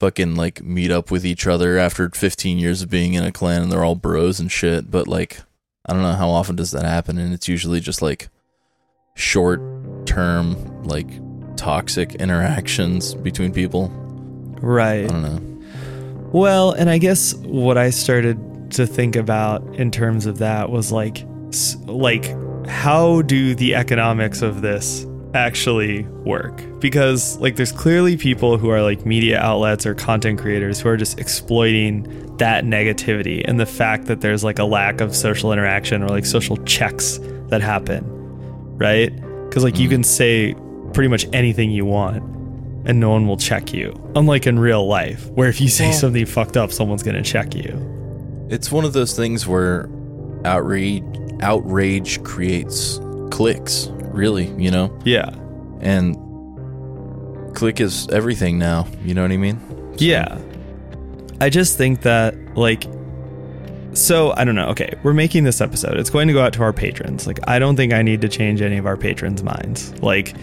fucking 0.00 0.34
like 0.34 0.62
meet 0.62 0.90
up 0.90 1.10
with 1.10 1.24
each 1.24 1.46
other 1.46 1.78
after 1.78 2.10
15 2.10 2.58
years 2.58 2.82
of 2.82 2.90
being 2.90 3.14
in 3.14 3.24
a 3.24 3.32
clan 3.32 3.62
and 3.62 3.72
they're 3.72 3.84
all 3.84 3.94
bros 3.94 4.38
and 4.38 4.52
shit 4.52 4.90
but 4.90 5.08
like 5.08 5.40
I 5.86 5.92
don't 5.92 6.02
know 6.02 6.12
how 6.12 6.28
often 6.28 6.56
does 6.56 6.72
that 6.72 6.84
happen 6.84 7.16
and 7.16 7.32
it's 7.32 7.48
usually 7.48 7.80
just 7.80 8.02
like 8.02 8.28
short 9.14 9.60
term 10.06 10.82
like 10.84 11.06
toxic 11.56 12.14
interactions 12.16 13.14
between 13.14 13.52
people. 13.52 13.88
right. 14.62 15.04
I 15.04 15.06
don't 15.08 15.22
know. 15.22 15.40
Well, 16.32 16.72
and 16.72 16.90
I 16.90 16.98
guess 16.98 17.34
what 17.36 17.78
I 17.78 17.90
started 17.90 18.38
to 18.72 18.86
think 18.86 19.16
about 19.16 19.62
in 19.76 19.90
terms 19.90 20.26
of 20.26 20.38
that 20.38 20.70
was 20.70 20.90
like, 20.92 21.24
like, 21.86 22.34
how 22.66 23.22
do 23.22 23.54
the 23.54 23.74
economics 23.74 24.42
of 24.42 24.60
this 24.60 25.06
actually 25.34 26.02
work? 26.24 26.60
Because 26.80 27.38
like, 27.38 27.56
there's 27.56 27.70
clearly 27.72 28.16
people 28.16 28.58
who 28.58 28.70
are 28.70 28.82
like 28.82 29.06
media 29.06 29.38
outlets 29.40 29.86
or 29.86 29.94
content 29.94 30.38
creators 30.40 30.80
who 30.80 30.88
are 30.88 30.96
just 30.96 31.18
exploiting 31.20 32.02
that 32.38 32.64
negativity 32.64 33.42
and 33.46 33.58
the 33.60 33.64
fact 33.66 34.06
that 34.06 34.20
there's 34.20 34.42
like 34.44 34.58
a 34.58 34.64
lack 34.64 35.00
of 35.00 35.14
social 35.14 35.52
interaction 35.52 36.02
or 36.02 36.08
like 36.08 36.26
social 36.26 36.56
checks 36.64 37.18
that 37.48 37.62
happen, 37.62 38.04
right? 38.76 39.14
Because 39.48 39.62
like 39.64 39.78
you 39.78 39.86
Mhm. 39.88 39.92
can 39.92 40.02
say 40.02 40.54
pretty 40.96 41.08
much 41.08 41.26
anything 41.32 41.70
you 41.70 41.84
want 41.84 42.16
and 42.88 42.98
no 42.98 43.10
one 43.10 43.26
will 43.28 43.36
check 43.36 43.72
you. 43.72 43.92
Unlike 44.16 44.46
in 44.46 44.58
real 44.58 44.86
life, 44.86 45.28
where 45.30 45.48
if 45.48 45.60
you 45.60 45.68
say 45.68 45.86
Well- 45.90 45.92
something 45.98 46.26
fucked 46.26 46.56
up, 46.56 46.72
someone's 46.72 47.02
gonna 47.04 47.22
check 47.22 47.54
you. 47.54 47.78
It's 48.48 48.70
one 48.72 48.84
of 48.84 48.92
those 48.92 49.14
things 49.16 49.46
where 49.46 49.88
outrage 50.44 51.02
outrage 51.40 52.22
creates 52.24 52.98
clicks, 53.30 53.90
really, 54.12 54.46
you 54.56 54.70
know? 54.70 54.96
Yeah. 55.04 55.30
and 55.80 56.16
click 57.54 57.80
is 57.80 58.08
everything 58.10 58.58
now 58.58 58.86
you 59.04 59.12
know 59.14 59.22
what 59.22 59.30
i 59.32 59.36
mean 59.36 59.58
Yeah. 59.98 60.38
I 61.40 61.50
just 61.50 61.76
think 61.76 62.00
that, 62.02 62.34
like, 62.56 62.84
so 63.92 64.32
I 64.36 64.44
don't 64.44 64.54
know. 64.54 64.68
Okay, 64.68 64.94
we're 65.02 65.12
making 65.12 65.44
this 65.44 65.60
episode. 65.60 65.98
It's 65.98 66.08
going 66.10 66.28
to 66.28 66.34
go 66.34 66.40
out 66.42 66.52
to 66.54 66.62
our 66.62 66.72
patrons. 66.72 67.26
Like, 67.26 67.38
I 67.46 67.58
don't 67.58 67.76
think 67.76 67.92
I 67.92 68.00
need 68.02 68.20
to 68.22 68.28
change 68.28 68.62
any 68.62 68.78
of 68.78 68.86
our 68.86 68.96
patrons' 68.96 69.42
minds. 69.42 69.92
Like, 70.02 70.34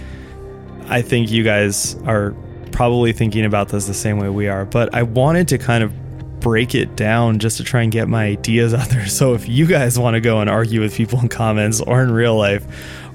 I 0.89 1.01
think 1.01 1.31
you 1.31 1.43
guys 1.43 1.95
are 2.05 2.35
probably 2.71 3.13
thinking 3.13 3.45
about 3.45 3.69
this 3.69 3.87
the 3.87 3.93
same 3.93 4.17
way 4.17 4.29
we 4.29 4.47
are, 4.47 4.65
but 4.65 4.93
I 4.93 5.03
wanted 5.03 5.47
to 5.49 5.57
kind 5.57 5.83
of 5.83 5.93
break 6.39 6.75
it 6.75 6.95
down 6.95 7.39
just 7.39 7.57
to 7.57 7.63
try 7.63 7.81
and 7.83 7.91
get 7.91 8.07
my 8.07 8.25
ideas 8.25 8.73
out 8.73 8.89
there. 8.89 9.07
So 9.07 9.33
if 9.33 9.47
you 9.47 9.65
guys 9.65 9.97
want 9.97 10.15
to 10.15 10.21
go 10.21 10.41
and 10.41 10.49
argue 10.49 10.81
with 10.81 10.95
people 10.95 11.19
in 11.19 11.29
comments 11.29 11.81
or 11.81 12.01
in 12.03 12.11
real 12.11 12.35
life 12.35 12.65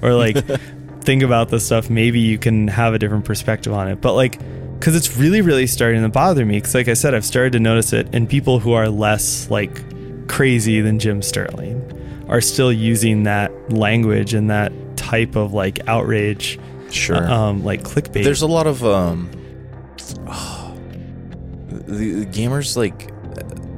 or 0.01 0.13
like 0.13 0.37
think 1.01 1.23
about 1.23 1.49
this 1.49 1.65
stuff, 1.65 1.89
maybe 1.89 2.19
you 2.19 2.37
can 2.37 2.67
have 2.67 2.93
a 2.93 2.99
different 2.99 3.25
perspective 3.25 3.73
on 3.73 3.87
it. 3.87 4.01
But 4.01 4.15
like, 4.15 4.39
because 4.79 4.95
it's 4.95 5.17
really, 5.17 5.41
really 5.41 5.67
starting 5.67 6.01
to 6.01 6.09
bother 6.09 6.45
me. 6.45 6.57
Because 6.57 6.73
like 6.73 6.87
I 6.87 6.93
said, 6.93 7.13
I've 7.13 7.25
started 7.25 7.53
to 7.53 7.59
notice 7.59 7.93
it 7.93 8.13
in 8.15 8.27
people 8.27 8.59
who 8.59 8.73
are 8.73 8.89
less 8.89 9.49
like 9.51 10.27
crazy 10.27 10.81
than 10.81 10.99
Jim 10.99 11.21
Sterling 11.21 12.25
are 12.29 12.41
still 12.41 12.71
using 12.71 13.23
that 13.23 13.51
language 13.73 14.33
and 14.33 14.49
that 14.49 14.71
type 14.95 15.35
of 15.35 15.53
like 15.53 15.79
outrage, 15.87 16.59
sure. 16.91 17.29
Um, 17.31 17.63
like 17.63 17.83
clickbait. 17.83 18.23
there's 18.23 18.41
a 18.41 18.47
lot 18.47 18.67
of 18.67 18.83
um 18.83 19.29
the, 21.87 22.23
the 22.23 22.25
gamers 22.25 22.75
like 22.75 23.11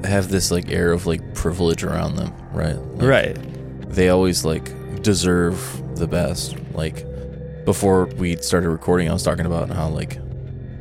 have 0.06 0.30
this 0.30 0.51
like 0.51 0.72
air 0.72 0.91
of 0.91 1.06
like 1.06 1.34
privilege 1.34 1.84
around 1.84 2.15
them 2.15 2.34
right? 2.53 2.75
Like, 2.75 3.01
right. 3.01 3.89
they 3.89 4.10
always 4.10 4.46
like 4.46 5.01
deserve 5.01 5.98
the 5.98 6.08
best. 6.08 6.56
Like 6.74 7.06
before 7.65 8.06
we 8.18 8.36
started 8.38 8.68
recording 8.70 9.08
i 9.08 9.13
was 9.13 9.22
talking 9.22 9.46
about 9.46 9.70
how 9.70 9.88
like 9.88 10.15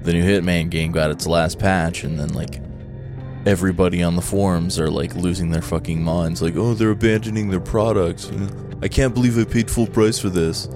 the 0.03 0.15
new 0.15 0.25
hitman 0.25 0.71
game 0.71 0.93
got 0.93 1.11
its 1.11 1.27
last 1.27 1.59
patch 1.59 2.05
and 2.05 2.19
then 2.19 2.33
like 2.33 2.59
everybody 3.45 4.03
on 4.03 4.17
the 4.17 4.23
forums 4.23 4.81
are 4.81 4.91
like 4.91 5.15
losing 5.15 5.51
their 5.51 5.63
fucking 5.63 6.03
minds. 6.03 6.43
Like 6.43 6.57
oh 6.57 6.75
they're 6.75 6.91
abandoning 6.91 7.49
their 7.49 7.61
products. 7.61 8.31
I 8.83 8.89
can't 8.89 9.13
believe 9.15 9.39
i 9.39 9.45
paid 9.45 9.71
full 9.71 9.87
price 9.87 10.19
for 10.19 10.31
this. 10.31 10.69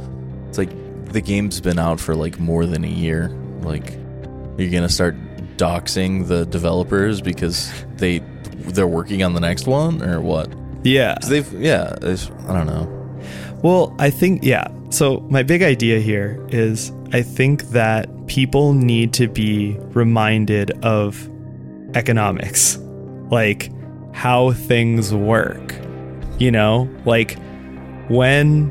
It's 0.48 0.58
like 0.58 0.70
the 1.14 1.22
game's 1.22 1.60
been 1.60 1.78
out 1.78 1.98
for 2.00 2.14
like 2.14 2.38
more 2.38 2.66
than 2.66 2.84
a 2.84 2.88
year. 2.88 3.28
Like 3.62 3.92
you're 4.58 4.70
gonna 4.70 4.88
start 4.88 5.16
doxing 5.56 6.26
the 6.26 6.44
developers 6.44 7.20
because 7.22 7.72
they 7.96 8.18
they're 8.18 8.86
working 8.86 9.22
on 9.22 9.32
the 9.32 9.40
next 9.40 9.66
one 9.66 10.02
or 10.02 10.20
what? 10.20 10.52
Yeah, 10.82 11.14
they've 11.26 11.50
yeah 11.54 11.94
i 12.02 12.52
don't 12.52 12.66
know. 12.66 13.00
Well, 13.62 13.96
I 13.98 14.10
think, 14.10 14.44
yeah. 14.44 14.68
So, 14.90 15.20
my 15.30 15.42
big 15.42 15.62
idea 15.62 15.98
here 15.98 16.38
is 16.50 16.92
I 17.14 17.22
think 17.22 17.62
that 17.70 18.26
people 18.26 18.74
need 18.74 19.14
to 19.14 19.26
be 19.26 19.78
reminded 19.94 20.72
of 20.84 21.30
economics, 21.94 22.76
like 23.30 23.72
how 24.12 24.52
things 24.52 25.14
work. 25.14 25.74
You 26.38 26.50
know, 26.50 26.90
like 27.06 27.38
when 28.08 28.70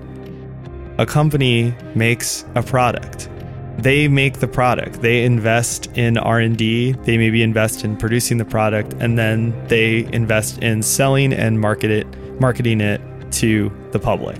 a 0.98 1.06
company 1.06 1.76
makes 1.96 2.46
a 2.56 2.64
product, 2.64 3.30
they 3.78 4.08
make 4.08 4.40
the 4.40 4.48
product. 4.48 5.02
They 5.02 5.24
invest 5.24 5.88
in 5.98 6.18
r&d 6.18 6.92
they 7.04 7.18
maybe 7.18 7.42
invest 7.42 7.84
in 7.84 7.98
producing 7.98 8.38
the 8.38 8.46
product 8.46 8.94
and 9.00 9.18
then 9.18 9.54
they 9.68 10.06
invest 10.14 10.60
in 10.60 10.84
selling 10.84 11.34
and 11.34 11.60
market 11.60 11.92
it 11.92 12.08
marketing 12.40 12.82
it 12.82 13.02
to 13.34 13.72
the 13.92 14.00
public. 14.00 14.40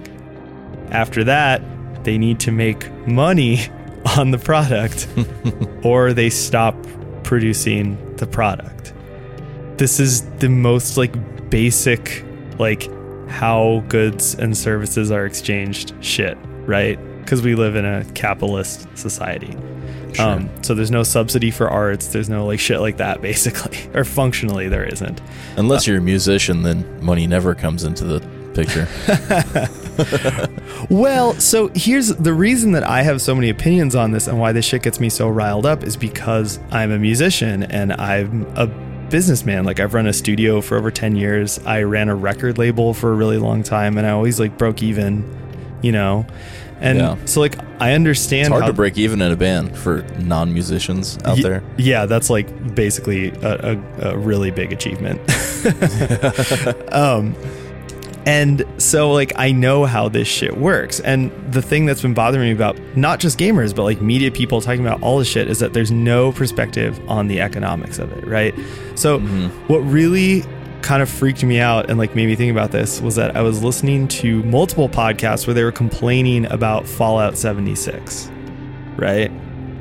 After 0.92 1.24
that, 1.24 1.62
they 2.04 2.18
need 2.18 2.40
to 2.42 2.52
make 2.52 2.92
money 3.08 3.60
on 4.18 4.32
the 4.32 4.38
product 4.38 5.08
or 5.84 6.14
they 6.14 6.30
stop 6.30 6.76
producing 7.24 8.16
the 8.18 8.28
product. 8.28 8.94
This 9.78 10.00
is 10.00 10.22
the 10.38 10.50
most 10.50 10.98
like 10.98 11.50
basic 11.50 12.24
like 12.60 12.90
how 13.34 13.84
goods 13.90 14.36
and 14.36 14.56
services 14.56 15.10
are 15.10 15.26
exchanged 15.26 15.94
shit, 16.02 16.38
right? 16.68 17.00
Because 17.20 17.42
we 17.42 17.56
live 17.56 17.76
in 17.76 17.84
a 17.84 18.06
capitalist 18.14 18.88
society. 18.96 19.58
Sure. 20.14 20.26
Um, 20.26 20.64
so 20.64 20.76
there's 20.76 20.92
no 20.92 21.02
subsidy 21.02 21.50
for 21.50 21.68
arts. 21.68 22.08
There's 22.08 22.30
no 22.30 22.46
like 22.46 22.60
shit 22.60 22.80
like 22.80 22.98
that, 22.98 23.22
basically, 23.30 23.90
or 23.96 24.04
functionally 24.04 24.70
there 24.70 24.84
isn't. 24.84 25.20
Unless 25.58 25.88
you're 25.88 25.98
a 25.98 26.02
musician, 26.02 26.62
then 26.62 27.04
money 27.04 27.26
never 27.26 27.56
comes 27.56 27.84
into 27.84 28.06
the 28.06 28.20
picture. 28.54 28.88
Well, 30.90 31.34
so 31.36 31.70
here's 31.76 32.10
the 32.10 32.34
reason 32.34 32.74
that 32.74 32.84
I 32.84 33.04
have 33.04 33.22
so 33.22 33.34
many 33.36 33.50
opinions 33.50 33.96
on 33.96 34.12
this 34.12 34.28
and 34.28 34.40
why 34.40 34.52
this 34.52 34.66
shit 34.66 34.84
gets 34.84 35.00
me 35.00 35.10
so 35.10 35.30
riled 35.30 35.66
up 35.66 35.84
is 35.84 35.96
because 35.96 36.60
I'm 36.72 36.92
a 36.92 37.00
musician 37.00 37.64
and 37.64 37.94
I'm 37.94 38.46
a 38.56 38.68
businessman. 39.10 39.64
Like 39.66 39.80
I've 39.80 39.94
run 39.94 40.08
a 40.08 40.14
studio 40.14 40.62
for 40.62 40.78
over 40.78 40.92
10 40.92 41.16
years. 41.16 41.60
I 41.66 41.84
ran 41.84 42.10
a 42.10 42.16
record 42.16 42.58
label 42.58 42.94
for 42.94 43.12
a 43.12 43.16
really 43.16 43.38
long 43.38 43.64
time 43.64 43.98
and 43.98 44.06
I 44.08 44.12
always 44.12 44.40
like 44.40 44.58
broke 44.58 44.82
even, 44.84 45.24
you 45.82 45.92
know. 45.92 46.26
And 46.80 46.98
Yeah. 47.00 47.16
so 47.26 47.40
like 47.40 47.58
I 47.80 47.94
understand 47.94 48.48
It's 48.48 48.52
hard 48.52 48.66
to 48.66 48.74
break 48.74 48.98
even 48.98 49.22
in 49.22 49.32
a 49.32 49.36
band 49.36 49.78
for 49.78 50.02
non-musicians 50.20 51.18
out 51.26 51.38
Ye- 51.38 51.44
there. 51.44 51.64
Yeah, 51.78 52.06
that's 52.06 52.30
like 52.30 52.76
basically 52.76 53.30
a, 53.42 53.78
a, 54.02 54.10
a 54.12 54.18
really 54.18 54.52
big 54.52 54.74
achievement. 54.74 55.20
um, 56.94 57.36
and 58.26 58.66
so 58.78 59.12
like 59.12 59.34
I 59.36 59.52
know 59.52 59.86
how 59.86 60.10
this 60.10 60.28
shit 60.28 60.58
works. 60.58 61.00
And 61.02 61.32
the 61.52 61.62
thing 61.62 61.86
that's 61.86 62.02
been 62.02 62.14
bothering 62.14 62.48
me 62.48 62.52
about 62.54 62.80
not 62.96 63.20
just 63.20 63.38
gamers, 63.38 63.76
but 63.76 63.84
like 63.84 64.02
media 64.02 64.32
people 64.32 64.62
talking 64.62 64.86
about 64.86 65.02
all 65.02 65.20
this 65.20 65.28
shit 65.28 65.50
is 65.50 65.60
that 65.60 65.74
there's 65.74 65.92
no 65.92 66.32
perspective 66.32 67.00
on 67.10 67.28
the 67.28 67.42
economics 67.42 68.00
of 68.00 68.12
it, 68.14 68.26
right? 68.26 68.54
So 68.96 69.20
mm-hmm. 69.20 69.48
what 69.68 69.80
really 69.80 70.44
kind 70.82 71.02
of 71.02 71.10
freaked 71.10 71.44
me 71.44 71.60
out 71.60 71.90
and 71.90 71.98
like 71.98 72.14
made 72.14 72.28
me 72.28 72.36
think 72.36 72.52
about 72.52 72.72
this 72.72 73.02
was 73.02 73.16
that 73.16 73.36
I 73.36 73.42
was 73.42 73.64
listening 73.64 74.08
to 74.10 74.44
multiple 74.44 74.90
podcasts 74.90 75.48
where 75.48 75.54
they 75.54 75.64
were 75.64 75.72
complaining 75.72 76.46
about 76.52 76.86
Fallout 76.86 77.38
76, 77.38 78.30
right? 78.98 79.32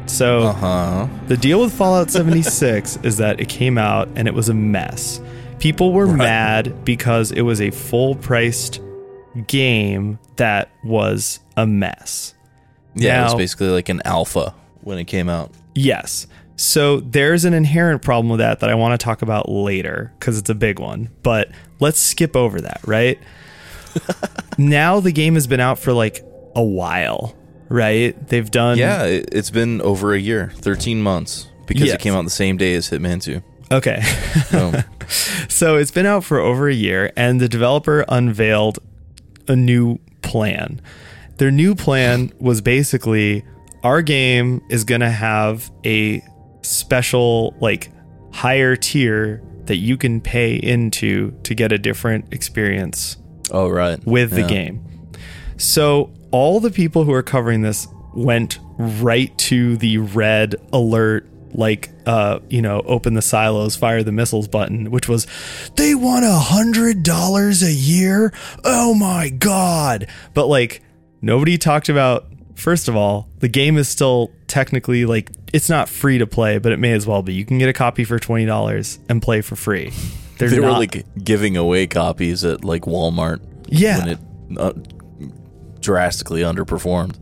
So 0.07 0.43
Uh 0.49 0.53
huh. 0.53 1.09
the 1.29 1.37
deal 1.37 1.61
with 1.61 1.73
Fallout 1.73 2.11
76 2.11 2.97
is 3.03 3.17
that 3.19 3.41
it 3.41 3.49
came 3.49 3.79
out 3.79 4.09
and 4.17 4.29
it 4.29 4.35
was 4.35 4.49
a 4.49 4.55
mess. 4.55 5.21
People 5.59 5.93
were 5.93 6.07
Right. 6.07 6.19
mad 6.19 6.85
because 6.85 7.31
it 7.33 7.43
was 7.43 7.61
a 7.61 7.71
full 7.71 8.15
priced 8.17 8.81
game 9.47 10.19
that 10.37 10.71
was 10.85 11.41
a 11.57 11.67
mess. 11.67 12.35
Yeah, 12.95 13.23
it 13.23 13.25
was 13.25 13.35
basically 13.37 13.69
like 13.69 13.89
an 13.89 14.03
alpha 14.05 14.55
when 14.83 14.99
it 14.99 15.05
came 15.05 15.29
out. 15.29 15.51
Yes. 15.75 16.27
So 16.57 17.01
there's 17.01 17.45
an 17.47 17.55
inherent 17.55 18.03
problem 18.03 18.29
with 18.29 18.39
that 18.41 18.61
that 18.61 18.69
I 18.71 18.75
want 18.75 18.99
to 19.01 19.03
talk 19.03 19.23
about 19.23 19.49
later 19.49 20.13
because 20.19 20.37
it's 20.39 20.51
a 20.51 20.55
big 20.55 20.79
one. 20.79 21.09
But 21.23 21.51
let's 21.81 21.99
skip 21.99 22.37
over 22.37 22.61
that, 22.61 22.81
right? 22.87 23.19
now 24.59 25.01
the 25.01 25.13
game 25.13 25.35
has 25.35 25.47
been 25.47 25.61
out 25.61 25.79
for 25.79 25.93
like 25.93 26.25
a 26.55 26.63
while, 26.63 27.35
right? 27.73 28.29
They've 28.29 28.51
done. 28.51 28.79
Yeah, 28.79 29.05
it, 29.05 29.31
it's 29.33 29.51
been 29.51 29.81
over 29.81 30.15
a 30.15 30.19
year, 30.19 30.53
13 30.57 31.03
months, 31.03 31.49
because 31.67 31.87
Yes. 31.87 31.95
it 31.95 32.01
came 32.01 32.15
out 32.15 32.25
the 32.25 32.31
same 32.31 32.57
day 32.57 32.75
as 32.75 32.91
Hitman 32.91 33.23
2. 33.23 33.43
Okay. 33.73 34.03
Boom. 34.51 34.85
so 35.49 35.77
it's 35.77 35.91
been 35.91 36.07
out 36.07 36.25
for 36.25 36.39
over 36.39 36.69
a 36.69 36.75
year, 36.75 37.11
and 37.17 37.41
the 37.41 37.49
developer 37.49 38.05
unveiled 38.09 38.79
a 39.49 39.57
new 39.57 39.99
plan. 40.21 40.81
Their 41.39 41.51
new 41.51 41.75
plan 41.75 42.33
was 42.39 42.61
basically 42.61 43.45
our 43.83 44.03
game 44.03 44.63
is 44.69 44.85
going 44.85 45.01
to 45.01 45.11
have 45.11 45.73
a 45.85 46.23
special, 46.61 47.57
like, 47.61 47.91
higher 48.33 48.77
tier 48.77 49.43
that 49.65 49.77
you 49.77 49.97
can 49.97 50.21
pay 50.21 50.55
into 50.57 51.31
to 51.43 51.55
get 51.55 51.73
a 51.73 51.79
different 51.79 52.33
experience 52.33 53.17
oh, 53.51 53.69
right. 53.69 54.05
with 54.07 54.31
the 54.31 54.43
game. 54.43 54.85
So 55.57 56.13
all 56.33 56.59
the 56.59 56.71
people 56.71 57.05
who 57.05 57.13
are 57.13 57.23
covering 57.23 57.63
this 57.63 57.87
went 58.15 58.59
right 58.79 59.37
to 59.39 59.77
the 59.77 59.99
red 59.99 60.57
alert 60.73 61.29
like 61.55 61.91
uh 62.07 62.41
you 62.49 62.63
know 62.63 62.81
open 62.87 63.13
the 63.13 63.23
silos 63.23 63.77
fire 63.77 64.03
the 64.03 64.13
missiles 64.13 64.49
button 64.49 64.91
which 64.91 65.07
was 65.07 65.27
they 65.77 65.95
want 65.95 66.25
a 66.25 66.33
hundred 66.33 67.03
dollars 67.03 67.63
a 67.63 67.73
year? 67.73 68.33
Oh 68.65 68.95
my 68.95 69.29
god. 69.29 70.09
But 70.35 70.47
like 70.47 70.83
nobody 71.21 71.59
talked 71.59 71.89
about 71.89 72.27
first 72.55 72.89
of 72.89 72.97
all 72.97 73.29
the 73.39 73.49
game 73.49 73.77
is 73.77 73.89
still 73.89 74.31
technically 74.47 75.05
like 75.05 75.31
it's 75.53 75.69
not 75.69 75.89
free 75.89 76.19
to 76.19 76.27
play 76.27 76.59
but 76.59 76.73
it 76.73 76.79
may 76.79 76.93
as 76.93 77.07
well 77.07 77.23
be. 77.23 77.35
You 77.35 77.45
can 77.45 77.59
get 77.59 77.69
a 77.69 77.75
copy 77.75 78.05
for 78.05 78.19
$20 78.19 78.99
and 79.09 79.21
play 79.21 79.43
for 79.43 79.57
free. 79.57 79.93
They're 80.39 80.49
They 80.49 80.61
were 80.61 80.71
like 80.71 81.05
giving 81.23 81.57
away 81.57 81.87
copies 81.87 82.45
at 82.45 82.65
like 82.65 82.83
Walmart 82.83 83.41
yeah. 83.69 83.99
when 83.99 84.09
it 84.09 84.19
uh, 84.59 84.73
drastically 85.83 86.41
underperformed. 86.41 87.17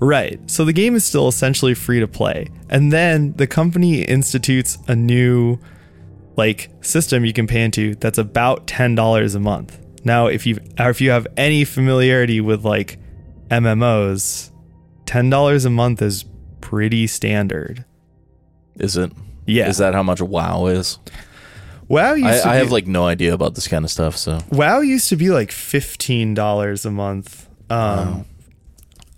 Right. 0.00 0.38
So 0.50 0.64
the 0.64 0.72
game 0.72 0.94
is 0.94 1.04
still 1.04 1.28
essentially 1.28 1.74
free 1.74 2.00
to 2.00 2.08
play. 2.08 2.48
And 2.68 2.92
then 2.92 3.32
the 3.34 3.46
company 3.46 4.02
institutes 4.02 4.78
a 4.88 4.94
new 4.94 5.58
like 6.36 6.70
system 6.82 7.24
you 7.24 7.32
can 7.32 7.46
pay 7.46 7.62
into 7.62 7.94
that's 7.94 8.18
about 8.18 8.66
$10 8.66 9.34
a 9.34 9.40
month. 9.40 9.78
Now, 10.04 10.26
if 10.26 10.46
you 10.46 10.58
if 10.78 11.00
you 11.00 11.10
have 11.10 11.26
any 11.36 11.64
familiarity 11.64 12.40
with 12.40 12.64
like 12.64 12.98
MMOs, 13.50 14.50
$10 15.06 15.66
a 15.66 15.70
month 15.70 16.02
is 16.02 16.24
pretty 16.60 17.06
standard. 17.06 17.84
Is 18.76 18.96
it? 18.96 19.12
Yeah. 19.46 19.68
Is 19.68 19.78
that 19.78 19.94
how 19.94 20.02
much 20.02 20.20
WoW 20.20 20.66
is? 20.66 20.98
WoW 21.88 22.14
used 22.14 22.26
I, 22.26 22.40
to 22.40 22.48
I 22.48 22.52
be, 22.52 22.58
have 22.58 22.72
like 22.72 22.86
no 22.86 23.06
idea 23.06 23.32
about 23.32 23.54
this 23.54 23.68
kind 23.68 23.84
of 23.84 23.90
stuff. 23.90 24.16
So 24.16 24.40
WoW 24.50 24.80
used 24.80 25.08
to 25.08 25.16
be 25.16 25.30
like 25.30 25.50
$15 25.50 26.84
a 26.84 26.90
month. 26.90 27.45
Um 27.70 27.78
Wow. 28.18 28.24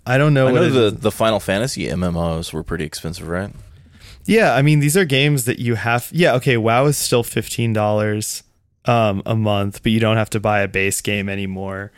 I 0.05 0.17
don't 0.17 0.33
know 0.33 0.47
I 0.47 0.51
know 0.51 0.69
the 0.69 0.91
the 0.91 1.11
Final 1.11 1.39
Fantasy 1.39 1.87
MMOs 1.87 2.51
were 2.53 2.63
pretty 2.63 2.83
expensive, 2.85 3.27
right? 3.27 3.51
Yeah, 4.25 4.53
I 4.55 4.61
mean 4.61 4.79
these 4.79 4.97
are 4.97 5.05
games 5.05 5.45
that 5.45 5.59
you 5.59 5.75
have. 5.75 6.09
Yeah, 6.11 6.33
okay. 6.35 6.57
WoW 6.57 6.85
is 6.85 6.97
still 6.97 7.23
fifteen 7.23 7.73
dollars 7.73 8.43
um, 8.85 9.21
a 9.25 9.35
month, 9.35 9.83
but 9.83 9.91
you 9.91 9.99
don't 9.99 10.17
have 10.17 10.29
to 10.31 10.39
buy 10.39 10.61
a 10.61 10.67
base 10.67 11.01
game 11.01 11.29
anymore. 11.29 11.91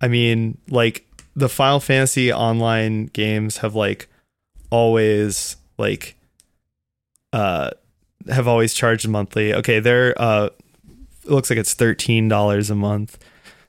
I 0.00 0.08
mean, 0.08 0.58
like 0.68 1.06
the 1.36 1.48
Final 1.48 1.80
Fantasy 1.80 2.32
online 2.32 3.06
games 3.06 3.58
have 3.58 3.74
like 3.74 4.08
always 4.70 5.56
like 5.78 6.14
uh 7.32 7.70
have 8.30 8.46
always 8.48 8.72
charged 8.74 9.08
monthly. 9.08 9.52
Okay, 9.54 9.80
they're 9.80 10.14
uh 10.20 10.48
it 11.24 11.30
looks 11.30 11.50
like 11.50 11.58
it's 11.58 11.74
thirteen 11.74 12.28
dollars 12.28 12.70
a 12.70 12.74
month. 12.74 13.18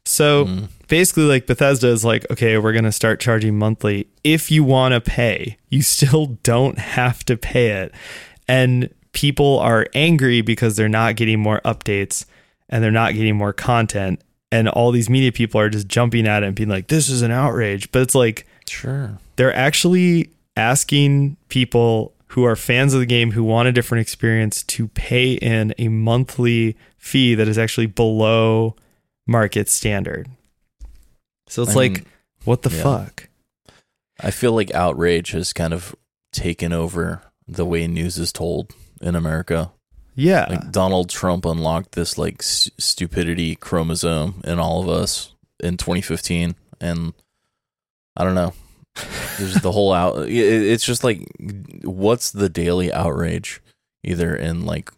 So 0.05 0.45
Mm. 0.45 0.67
Basically 0.93 1.23
like 1.23 1.47
Bethesda 1.47 1.87
is 1.87 2.05
like, 2.05 2.23
okay, 2.29 2.55
we're 2.59 2.71
going 2.71 2.83
to 2.83 2.91
start 2.91 3.19
charging 3.19 3.57
monthly. 3.57 4.05
If 4.23 4.51
you 4.51 4.63
want 4.63 4.93
to 4.93 5.01
pay, 5.01 5.57
you 5.69 5.81
still 5.81 6.25
don't 6.43 6.77
have 6.77 7.23
to 7.25 7.35
pay 7.35 7.69
it. 7.81 7.91
And 8.47 8.93
people 9.11 9.57
are 9.57 9.87
angry 9.95 10.41
because 10.41 10.75
they're 10.75 10.87
not 10.87 11.15
getting 11.15 11.39
more 11.39 11.61
updates 11.65 12.25
and 12.69 12.83
they're 12.83 12.91
not 12.91 13.15
getting 13.15 13.35
more 13.35 13.53
content. 13.53 14.21
And 14.51 14.69
all 14.69 14.91
these 14.91 15.09
media 15.09 15.31
people 15.31 15.59
are 15.59 15.67
just 15.67 15.87
jumping 15.87 16.27
at 16.27 16.43
it 16.43 16.45
and 16.45 16.55
being 16.55 16.69
like, 16.69 16.89
this 16.89 17.09
is 17.09 17.23
an 17.23 17.31
outrage. 17.31 17.91
But 17.91 18.03
it's 18.03 18.13
like, 18.13 18.45
Sure. 18.69 19.17
they're 19.35 19.55
actually 19.55 20.29
asking 20.55 21.37
people 21.49 22.13
who 22.27 22.43
are 22.43 22.55
fans 22.55 22.93
of 22.93 22.99
the 22.99 23.07
game 23.07 23.31
who 23.31 23.43
want 23.43 23.67
a 23.67 23.71
different 23.71 24.03
experience 24.03 24.61
to 24.61 24.89
pay 24.89 25.33
in 25.33 25.73
a 25.79 25.87
monthly 25.87 26.77
fee 26.99 27.33
that 27.33 27.47
is 27.47 27.57
actually 27.57 27.87
below 27.87 28.75
market 29.25 29.67
standard. 29.69 30.29
So 31.47 31.63
it's 31.63 31.71
I 31.71 31.75
like, 31.75 31.91
mean, 31.93 32.05
what 32.45 32.61
the 32.61 32.69
yeah. 32.69 32.83
fuck? 32.83 33.29
I 34.19 34.31
feel 34.31 34.53
like 34.53 34.73
outrage 34.73 35.31
has 35.31 35.53
kind 35.53 35.73
of 35.73 35.95
taken 36.31 36.73
over 36.73 37.21
the 37.47 37.65
way 37.65 37.87
news 37.87 38.17
is 38.17 38.31
told 38.31 38.73
in 39.01 39.15
America. 39.15 39.71
Yeah. 40.15 40.45
Like 40.49 40.71
Donald 40.71 41.09
Trump 41.09 41.45
unlocked 41.45 41.93
this 41.93 42.17
like 42.17 42.37
s- 42.41 42.69
stupidity 42.77 43.55
chromosome 43.55 44.41
in 44.43 44.59
all 44.59 44.81
of 44.81 44.89
us 44.89 45.33
in 45.59 45.77
2015, 45.77 46.55
and 46.79 47.13
I 48.15 48.23
don't 48.23 48.35
know. 48.35 48.53
There's 49.37 49.55
the 49.55 49.71
whole 49.71 49.91
out 49.91 50.15
it's 50.29 50.85
just 50.85 51.03
like, 51.03 51.27
what's 51.83 52.31
the 52.31 52.49
daily 52.49 52.93
outrage, 52.93 53.61
either 54.03 54.35
in 54.35 54.65
like 54.65 54.91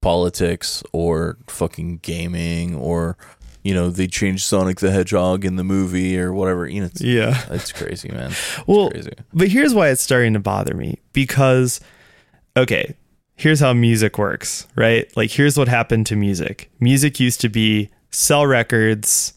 politics 0.00 0.82
or 0.92 1.36
fucking 1.48 1.98
gaming 1.98 2.74
or 2.76 3.16
you 3.62 3.74
know 3.74 3.90
they 3.90 4.06
changed 4.06 4.44
Sonic 4.44 4.80
the 4.80 4.90
Hedgehog 4.90 5.44
in 5.44 5.56
the 5.56 5.64
movie 5.64 6.18
or 6.18 6.32
whatever. 6.32 6.66
You 6.66 6.80
know, 6.80 6.86
it's, 6.86 7.00
yeah. 7.00 7.44
it's 7.50 7.72
crazy, 7.72 8.08
man. 8.10 8.32
Well, 8.66 8.90
Crazy. 8.90 9.12
but 9.32 9.48
here's 9.48 9.74
why 9.74 9.88
it's 9.90 10.02
starting 10.02 10.32
to 10.34 10.40
bother 10.40 10.74
me 10.74 10.98
because, 11.12 11.80
okay, 12.56 12.94
here's 13.36 13.60
how 13.60 13.72
music 13.72 14.18
works, 14.18 14.66
right? 14.76 15.10
Like, 15.16 15.30
here's 15.30 15.56
what 15.58 15.68
happened 15.68 16.06
to 16.06 16.16
music. 16.16 16.70
Music 16.80 17.20
used 17.20 17.40
to 17.42 17.48
be 17.48 17.90
sell 18.10 18.46
records 18.46 19.34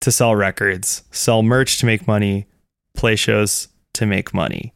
to 0.00 0.12
sell 0.12 0.34
records, 0.36 1.02
sell 1.10 1.42
merch 1.42 1.78
to 1.78 1.86
make 1.86 2.06
money, 2.06 2.46
play 2.94 3.16
shows 3.16 3.68
to 3.94 4.04
make 4.06 4.34
money. 4.34 4.72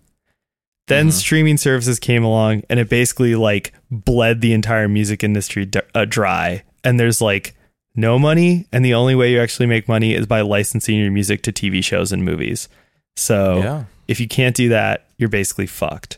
Then 0.86 1.08
Mhm. 1.08 1.12
streaming 1.12 1.56
services 1.58 1.98
came 1.98 2.24
along 2.24 2.62
and 2.70 2.80
it 2.80 2.88
basically 2.88 3.34
like 3.34 3.74
bled 3.90 4.40
the 4.40 4.54
entire 4.54 4.88
music 4.88 5.22
industry 5.22 5.66
d- 5.66 5.80
uh, 5.94 6.06
dry. 6.06 6.62
And 6.82 6.98
there's 6.98 7.20
like 7.20 7.54
no 7.98 8.18
money. 8.18 8.66
And 8.72 8.84
the 8.84 8.94
only 8.94 9.14
way 9.14 9.32
you 9.32 9.40
actually 9.40 9.66
make 9.66 9.88
money 9.88 10.14
is 10.14 10.24
by 10.26 10.40
licensing 10.40 10.96
your 10.98 11.10
music 11.10 11.42
to 11.42 11.52
TV 11.52 11.82
shows 11.82 12.12
and 12.12 12.24
movies. 12.24 12.68
So 13.16 13.58
yeah. 13.58 13.84
if 14.06 14.20
you 14.20 14.28
can't 14.28 14.54
do 14.54 14.68
that, 14.68 15.06
you're 15.16 15.28
basically 15.28 15.66
fucked. 15.66 16.16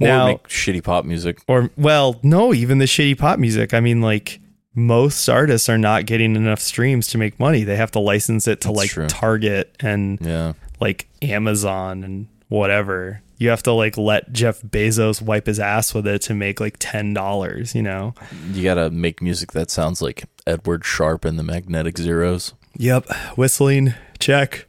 Or 0.00 0.08
now, 0.08 0.26
make 0.26 0.48
shitty 0.48 0.82
pop 0.82 1.04
music. 1.04 1.38
or 1.46 1.70
well, 1.76 2.18
no, 2.24 2.52
even 2.52 2.78
the 2.78 2.86
shitty 2.86 3.16
pop 3.16 3.38
music. 3.38 3.72
I 3.72 3.78
mean, 3.78 4.00
like 4.02 4.40
most 4.74 5.28
artists 5.28 5.68
are 5.68 5.78
not 5.78 6.04
getting 6.04 6.34
enough 6.34 6.58
streams 6.58 7.06
to 7.08 7.18
make 7.18 7.38
money. 7.38 7.62
They 7.62 7.76
have 7.76 7.92
to 7.92 8.00
license 8.00 8.48
it 8.48 8.60
to 8.62 8.68
That's 8.68 8.76
like 8.76 8.90
true. 8.90 9.06
Target 9.06 9.74
and 9.78 10.18
Yeah. 10.20 10.54
like 10.80 11.06
Amazon 11.22 12.02
and 12.02 12.26
whatever. 12.48 13.22
You 13.36 13.48
have 13.50 13.62
to 13.64 13.72
like 13.72 13.96
let 13.96 14.32
Jeff 14.32 14.62
Bezos 14.62 15.20
wipe 15.20 15.46
his 15.46 15.58
ass 15.58 15.92
with 15.92 16.06
it 16.06 16.22
to 16.22 16.34
make 16.34 16.60
like 16.60 16.76
ten 16.78 17.14
dollars. 17.14 17.74
You 17.74 17.82
know. 17.82 18.14
You 18.52 18.62
gotta 18.62 18.90
make 18.90 19.20
music 19.20 19.52
that 19.52 19.70
sounds 19.70 20.00
like 20.00 20.24
Edward 20.46 20.84
Sharpe 20.84 21.24
and 21.24 21.38
the 21.38 21.42
Magnetic 21.42 21.98
Zeros. 21.98 22.54
Yep. 22.76 23.06
Whistling 23.36 23.94
check. 24.18 24.66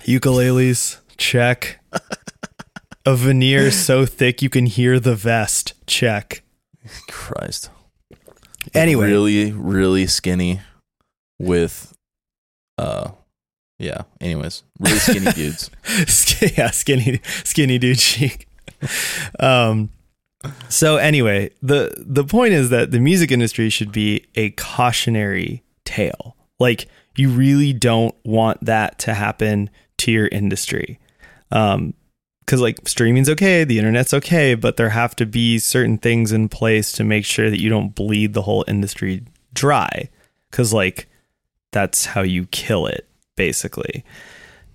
Ukuleles 0.00 1.00
check. 1.16 1.80
A 3.04 3.14
veneer 3.14 3.70
so 3.70 4.04
thick 4.04 4.42
you 4.42 4.50
can 4.50 4.66
hear 4.66 4.98
the 4.98 5.14
vest 5.14 5.74
check. 5.86 6.42
Christ. 7.08 7.70
Anyway. 8.74 9.06
Really, 9.06 9.52
really 9.52 10.06
skinny 10.06 10.60
with 11.38 11.96
uh 12.78 13.10
yeah. 13.78 14.02
Anyways. 14.20 14.62
Really 14.78 14.98
skinny 14.98 15.32
dudes. 15.34 15.70
Yeah, 16.56 16.70
skinny, 16.70 17.20
skinny 17.44 17.78
dude 17.78 17.98
chic. 17.98 18.48
Um, 19.40 19.90
so 20.68 20.96
anyway, 20.96 21.50
the 21.62 21.92
the 21.96 22.24
point 22.24 22.52
is 22.52 22.70
that 22.70 22.90
the 22.90 23.00
music 23.00 23.30
industry 23.30 23.68
should 23.70 23.92
be 23.92 24.26
a 24.34 24.50
cautionary 24.50 25.62
tale. 25.84 26.36
Like 26.58 26.88
you 27.16 27.30
really 27.30 27.72
don't 27.72 28.14
want 28.24 28.64
that 28.64 28.98
to 29.00 29.14
happen 29.14 29.70
to 29.98 30.12
your 30.12 30.28
industry. 30.28 30.98
Um, 31.50 31.94
because 32.40 32.60
like 32.60 32.86
streaming's 32.86 33.28
okay, 33.28 33.64
the 33.64 33.78
internet's 33.78 34.14
okay, 34.14 34.54
but 34.54 34.76
there 34.76 34.90
have 34.90 35.16
to 35.16 35.26
be 35.26 35.58
certain 35.58 35.98
things 35.98 36.30
in 36.30 36.48
place 36.48 36.92
to 36.92 37.02
make 37.02 37.24
sure 37.24 37.50
that 37.50 37.60
you 37.60 37.68
don't 37.68 37.92
bleed 37.92 38.34
the 38.34 38.42
whole 38.42 38.64
industry 38.68 39.24
dry. 39.52 40.08
Because 40.50 40.72
like 40.72 41.08
that's 41.72 42.06
how 42.06 42.22
you 42.22 42.46
kill 42.46 42.86
it, 42.86 43.08
basically. 43.36 44.04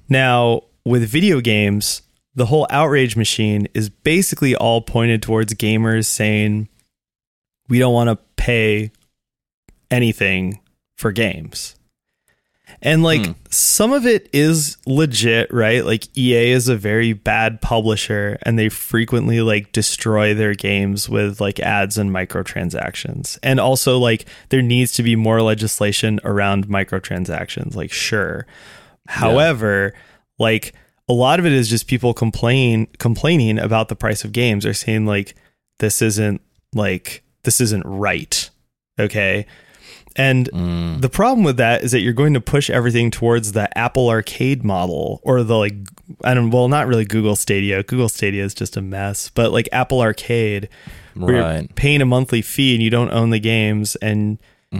Now, 0.07 0.61
with 0.85 1.07
video 1.07 1.41
games, 1.41 2.01
the 2.33 2.45
whole 2.45 2.67
outrage 2.69 3.15
machine 3.15 3.67
is 3.73 3.89
basically 3.89 4.55
all 4.55 4.81
pointed 4.81 5.21
towards 5.21 5.53
gamers 5.53 6.05
saying, 6.05 6.69
we 7.67 7.79
don't 7.79 7.93
want 7.93 8.09
to 8.09 8.17
pay 8.35 8.91
anything 9.89 10.61
for 10.97 11.11
games. 11.11 11.75
And 12.83 13.03
like 13.03 13.25
Hmm. 13.25 13.31
some 13.51 13.93
of 13.93 14.07
it 14.07 14.27
is 14.33 14.77
legit, 14.87 15.53
right? 15.53 15.85
Like 15.85 16.07
EA 16.17 16.49
is 16.51 16.67
a 16.67 16.75
very 16.75 17.13
bad 17.13 17.61
publisher 17.61 18.39
and 18.41 18.57
they 18.57 18.69
frequently 18.69 19.39
like 19.41 19.71
destroy 19.71 20.33
their 20.33 20.55
games 20.55 21.07
with 21.07 21.39
like 21.39 21.59
ads 21.59 21.97
and 21.99 22.09
microtransactions. 22.09 23.37
And 23.43 23.59
also 23.59 23.99
like 23.99 24.25
there 24.49 24.63
needs 24.63 24.93
to 24.93 25.03
be 25.03 25.15
more 25.15 25.41
legislation 25.43 26.19
around 26.23 26.67
microtransactions, 26.67 27.75
like 27.75 27.91
sure. 27.91 28.47
However, 29.07 29.93
like 30.39 30.73
a 31.07 31.13
lot 31.13 31.39
of 31.39 31.45
it 31.45 31.51
is 31.53 31.69
just 31.69 31.87
people 31.87 32.13
complain 32.13 32.87
complaining 32.97 33.59
about 33.59 33.89
the 33.89 33.95
price 33.95 34.23
of 34.23 34.31
games 34.31 34.65
or 34.65 34.73
saying 34.73 35.05
like 35.05 35.35
this 35.79 36.01
isn't 36.01 36.41
like 36.73 37.23
this 37.43 37.59
isn't 37.61 37.83
right. 37.85 38.49
Okay? 38.99 39.45
And 40.15 40.49
Mm. 40.51 41.01
the 41.01 41.09
problem 41.09 41.43
with 41.43 41.57
that 41.57 41.83
is 41.83 41.91
that 41.91 41.99
you're 42.01 42.13
going 42.13 42.33
to 42.33 42.41
push 42.41 42.69
everything 42.69 43.11
towards 43.11 43.51
the 43.53 43.75
Apple 43.77 44.09
Arcade 44.09 44.63
model 44.63 45.19
or 45.23 45.43
the 45.43 45.57
like 45.57 45.75
I 46.23 46.33
don't 46.33 46.51
well 46.51 46.67
not 46.67 46.87
really 46.87 47.05
Google 47.05 47.35
Stadia. 47.35 47.83
Google 47.83 48.09
Stadia 48.09 48.43
is 48.43 48.53
just 48.53 48.75
a 48.77 48.81
mess, 48.81 49.29
but 49.33 49.51
like 49.51 49.69
Apple 49.71 50.01
Arcade 50.01 50.67
where 51.13 51.35
you're 51.35 51.43
Right. 51.43 51.75
paying 51.75 52.01
a 52.01 52.05
monthly 52.05 52.41
fee 52.41 52.73
and 52.73 52.83
you 52.83 52.89
don't 52.89 53.11
own 53.11 53.29
the 53.31 53.39
games 53.39 53.95
and 53.97 54.37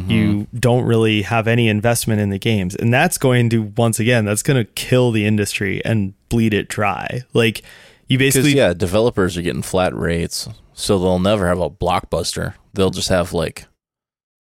you 0.08 0.48
don't 0.58 0.86
really 0.86 1.24
have 1.24 1.50
any 1.50 1.67
investment 1.67 2.22
in 2.22 2.30
the 2.30 2.39
games. 2.39 2.76
And 2.76 2.94
that's 2.94 3.17
going 3.17 3.50
to 3.50 3.74
once 3.76 4.00
again 4.00 4.24
that's 4.24 4.41
going 4.44 4.56
to 4.58 4.63
kill 4.74 5.12
the 5.12 5.26
industry 5.26 5.84
and 5.84 6.13
bleed 6.30 6.54
it 6.54 6.70
dry. 6.70 7.22
Like 7.34 7.62
you 8.08 8.17
basically 8.17 8.56
yeah, 8.56 8.74
developers 8.74 9.36
are 9.38 9.41
getting 9.41 9.62
flat 9.62 9.94
rates, 9.96 10.48
so 10.74 10.98
they'll 10.98 11.20
never 11.20 11.46
have 11.48 11.60
a 11.60 11.70
blockbuster. 11.70 12.54
They'll 12.74 12.89
just 12.89 13.10
have 13.10 13.34
like, 13.34 13.65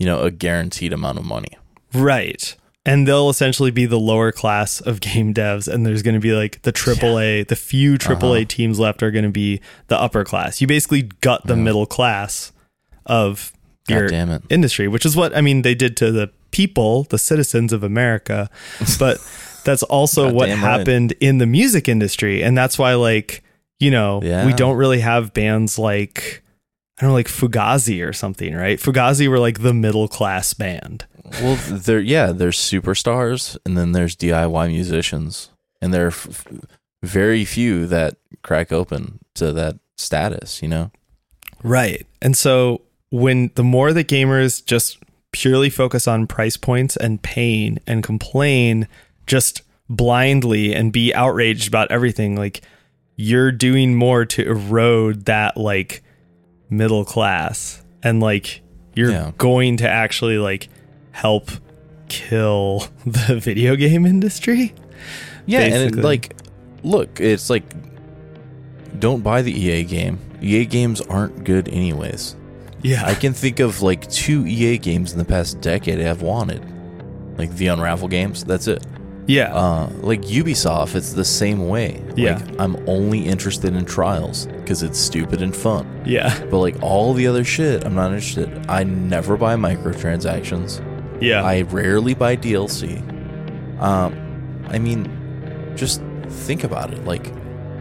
you 0.01 0.07
know, 0.07 0.23
a 0.23 0.31
guaranteed 0.33 0.93
amount 0.93 1.19
of 1.19 1.25
money. 1.25 1.57
Right. 1.95 2.57
And 2.87 3.07
they'll 3.07 3.29
essentially 3.29 3.71
be 3.71 3.85
the 3.87 4.01
lower 4.01 4.33
class 4.33 4.81
of 4.81 5.01
game 5.09 5.33
devs, 5.35 5.69
and 5.73 5.85
there's 5.87 6.03
going 6.03 6.15
to 6.15 6.21
be 6.21 6.33
like 6.33 6.63
the 6.63 6.73
AAA, 6.73 7.47
the 7.47 7.55
few 7.57 7.99
AAA 7.99 8.37
Uh-huh. 8.41 8.45
teams 8.49 8.79
left 8.81 9.03
are 9.03 9.11
going 9.13 9.27
to 9.27 9.31
be 9.31 9.61
the 9.89 10.01
upper 10.01 10.25
class. 10.25 10.61
You 10.61 10.67
basically 10.67 11.03
gut 11.21 11.43
the 11.47 11.55
Yeah. 11.55 11.63
middle 11.63 11.87
class 11.87 12.53
of 13.07 13.53
your 13.89 14.09
industry, 14.49 14.89
which 14.89 15.05
is 15.05 15.15
what 15.17 15.37
I 15.37 15.41
mean 15.43 15.63
they 15.63 15.75
did 15.75 15.97
to 15.99 16.11
the 16.11 16.31
people, 16.53 17.05
the 17.11 17.19
citizens 17.19 17.73
of 17.73 17.83
America. 17.85 18.49
But 18.99 19.19
that's 19.65 19.83
also 19.85 20.33
what 20.33 20.47
damn 20.47 20.63
right. 20.65 20.79
happened 20.79 21.13
in 21.21 21.37
the 21.39 21.47
music 21.47 21.89
industry. 21.89 22.43
And 22.43 22.57
that's 22.57 22.79
why, 22.79 22.95
like, 22.95 23.43
you 23.79 23.91
know, 23.91 24.21
we 24.47 24.53
don't 24.55 24.77
really 24.77 25.01
have 25.01 25.35
bands 25.35 25.79
like, 25.79 26.43
I 27.01 27.05
don't 27.05 27.11
know, 27.11 27.15
like 27.15 27.29
Fugazi 27.29 28.07
or 28.07 28.13
something, 28.13 28.55
right? 28.55 28.79
Fugazi 28.79 29.27
were 29.27 29.39
like 29.39 29.63
the 29.63 29.73
middle 29.73 30.07
class 30.07 30.53
band. 30.53 31.07
Well, 31.41 31.57
there, 31.67 32.01
yeah, 32.01 32.33
there's 32.33 32.59
superstars, 32.59 33.57
and 33.65 33.79
then 33.79 33.93
there's 33.93 34.17
DIY 34.17 34.69
musicians, 34.69 35.49
and 35.81 35.95
there 35.95 36.07
are 36.07 36.09
f- 36.09 36.47
very 37.03 37.45
few 37.47 37.87
that 37.87 38.17
crack 38.43 38.71
open 38.71 39.21
to 39.37 39.51
that 39.53 39.79
status. 39.97 40.61
You 40.61 40.69
know, 40.69 40.91
Right. 41.63 42.07
And 42.23 42.37
so 42.37 42.83
when 43.11 43.51
the 43.55 43.65
more 43.65 43.93
that 43.93 44.09
gamers 44.09 44.65
just 44.65 44.99
purely 45.33 45.71
focus 45.71 46.09
on 46.09 46.27
price 46.27 46.57
points 46.57 46.97
and 46.97 47.23
pain 47.23 47.79
and 47.87 48.03
complain 48.03 48.89
just 49.27 49.63
blindly 49.89 50.75
and 50.75 50.93
be 50.93 51.15
outraged 51.15 51.69
about 51.69 51.91
everything, 51.91 52.37
like 52.37 52.63
you're 53.17 53.53
doing 53.53 53.95
more 53.95 54.25
to 54.25 54.43
erode 54.47 55.27
that 55.27 55.57
like 55.57 56.03
middle 56.70 57.04
class 57.04 57.83
and 58.02 58.20
like 58.20 58.62
you're 58.94 59.11
Yeah. 59.11 59.33
going 59.38 59.76
to 59.78 59.88
actually 59.88 60.38
like 60.38 60.68
help 61.12 61.50
kill 62.09 62.87
the 63.06 63.38
video 63.38 63.76
game 63.76 64.06
industry. 64.06 64.74
yeah, 65.46 65.61
and 65.61 65.98
it, 65.98 66.02
like, 66.02 66.35
look, 66.83 67.20
it's 67.20 67.50
like, 67.50 67.62
don't 68.98 69.22
buy 69.22 69.42
the 69.42 69.52
EA 69.52 69.85
game. 69.85 70.18
EA 70.42 70.64
games 70.64 71.00
aren't 71.02 71.44
good 71.44 71.68
anyways. 71.68 72.37
Yeah. 72.83 73.04
I 73.04 73.14
can 73.14 73.33
think 73.33 73.61
of 73.61 73.83
like 73.83 74.09
two 74.11 74.46
EA 74.46 74.78
games 74.78 75.12
in 75.12 75.18
the 75.18 75.24
past 75.24 75.61
decade 75.61 76.00
I've 76.00 76.22
wanted, 76.22 76.62
like 77.38 77.54
the 77.56 77.66
Unravel 77.68 78.09
games. 78.09 78.42
That's 78.44 78.66
it. 78.68 78.85
Yeah. 79.37 79.55
Uh, 79.55 79.88
like 80.11 80.23
Ubisoft, 80.23 80.95
it's 80.95 81.12
the 81.12 81.25
same 81.25 81.69
way. 81.69 82.03
Yeah. 82.16 82.37
Like, 82.37 82.61
I'm 82.61 82.77
only 82.88 83.21
interested 83.35 83.75
in 83.75 83.85
Trials 83.85 84.47
because 84.47 84.83
it's 84.83 84.99
stupid 84.99 85.40
and 85.43 85.55
fun. 85.55 85.85
yeah. 86.05 86.29
But 86.51 86.59
like 86.59 86.77
all 86.83 87.14
the 87.14 87.27
other 87.27 87.45
shit, 87.45 87.85
I'm 87.87 87.95
not 87.95 88.12
interested. 88.12 88.49
I 88.69 88.85
never 88.85 89.37
buy 89.37 89.55
microtransactions. 89.57 90.81
Yeah. 91.23 91.43
I 91.45 91.62
rarely 91.62 92.14
buy 92.14 92.37
DLC. 92.37 93.01
Um, 93.81 94.12
I 94.69 94.79
mean, 94.79 95.01
just 95.77 96.01
think 96.47 96.64
about 96.64 96.93
it. 96.93 97.05
Like, 97.05 97.33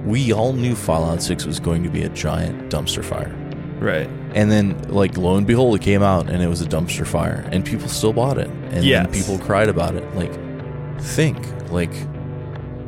we 0.04 0.32
all 0.34 0.54
knew 0.54 0.76
Fallout 0.76 1.22
6 1.22 1.46
was 1.46 1.60
going 1.60 1.84
to 1.84 1.90
be 1.90 2.04
a 2.04 2.10
giant 2.10 2.72
dumpster 2.72 3.04
fire. 3.04 3.34
right. 3.80 4.10
And 4.36 4.52
then, 4.52 4.78
like, 4.90 5.18
lo 5.18 5.38
and 5.38 5.48
behold, 5.48 5.76
it 5.76 5.82
came 5.82 6.04
out 6.04 6.30
and 6.30 6.44
it 6.44 6.48
was 6.48 6.62
a 6.62 6.66
dumpster 6.68 7.06
fire, 7.08 7.50
and 7.52 7.66
people 7.66 7.88
still 7.88 8.14
bought 8.14 8.38
it. 8.38 8.48
And 8.72 8.84
Yes. 8.86 9.08
people 9.12 9.40
cried 9.44 9.70
about 9.70 9.96
it. 9.96 10.06
Like, 10.16 10.32
think. 11.00 11.38
Like, 11.72 11.92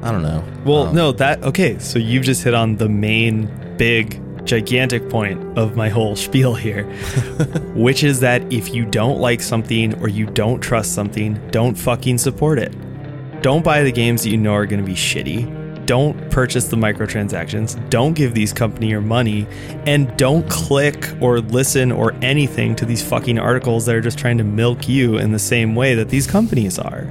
I 0.04 0.12
don't 0.12 0.24
know. 0.24 0.44
Well, 0.66 0.88
Um, 0.88 0.96
no, 0.96 1.12
that 1.14 1.44
okay. 1.44 1.78
So 1.80 2.00
you've 2.00 2.24
just 2.24 2.44
hit 2.44 2.54
on 2.54 2.76
the 2.78 2.90
main, 2.90 3.50
big, 3.78 4.20
gigantic 4.46 5.10
point 5.10 5.58
of 5.58 5.76
my 5.76 5.90
whole 5.90 6.16
spiel 6.16 6.56
here, 6.56 6.84
which 7.76 8.04
is 8.04 8.20
that 8.22 8.42
if 8.52 8.74
you 8.74 8.86
don't 8.86 9.20
like 9.20 9.42
something 9.42 9.94
or 10.02 10.08
you 10.08 10.26
don't 10.26 10.60
trust 10.60 10.94
something, 10.94 11.40
don't 11.52 11.76
fucking 11.76 12.18
support 12.18 12.58
it. 12.60 12.74
Don't 13.42 13.64
buy 13.64 13.84
the 13.84 13.92
games 13.92 14.24
that 14.24 14.30
you 14.30 14.38
know 14.38 14.54
are 14.54 14.66
going 14.66 14.80
to 14.82 14.86
be 14.86 14.96
shitty. 14.96 15.86
Don't 15.88 16.30
purchase 16.32 16.68
the 16.68 16.78
microtransactions. 16.78 17.78
Don't 17.90 18.14
give 18.14 18.34
these 18.34 18.54
company 18.54 18.88
your 18.88 19.02
money, 19.02 19.48
and 19.88 20.16
don't 20.16 20.48
click 20.50 21.10
or 21.22 21.40
listen 21.42 21.92
or 21.92 22.14
anything 22.22 22.76
to 22.78 22.86
these 22.86 23.04
fucking 23.04 23.38
articles 23.40 23.86
that 23.88 23.96
are 23.96 24.02
just 24.02 24.18
trying 24.18 24.38
to 24.38 24.44
milk 24.44 24.88
you 24.88 25.18
in 25.18 25.32
the 25.32 25.40
same 25.40 25.76
way 25.76 25.96
that 25.96 26.10
these 26.10 26.28
companies 26.28 26.78
are. 26.80 27.08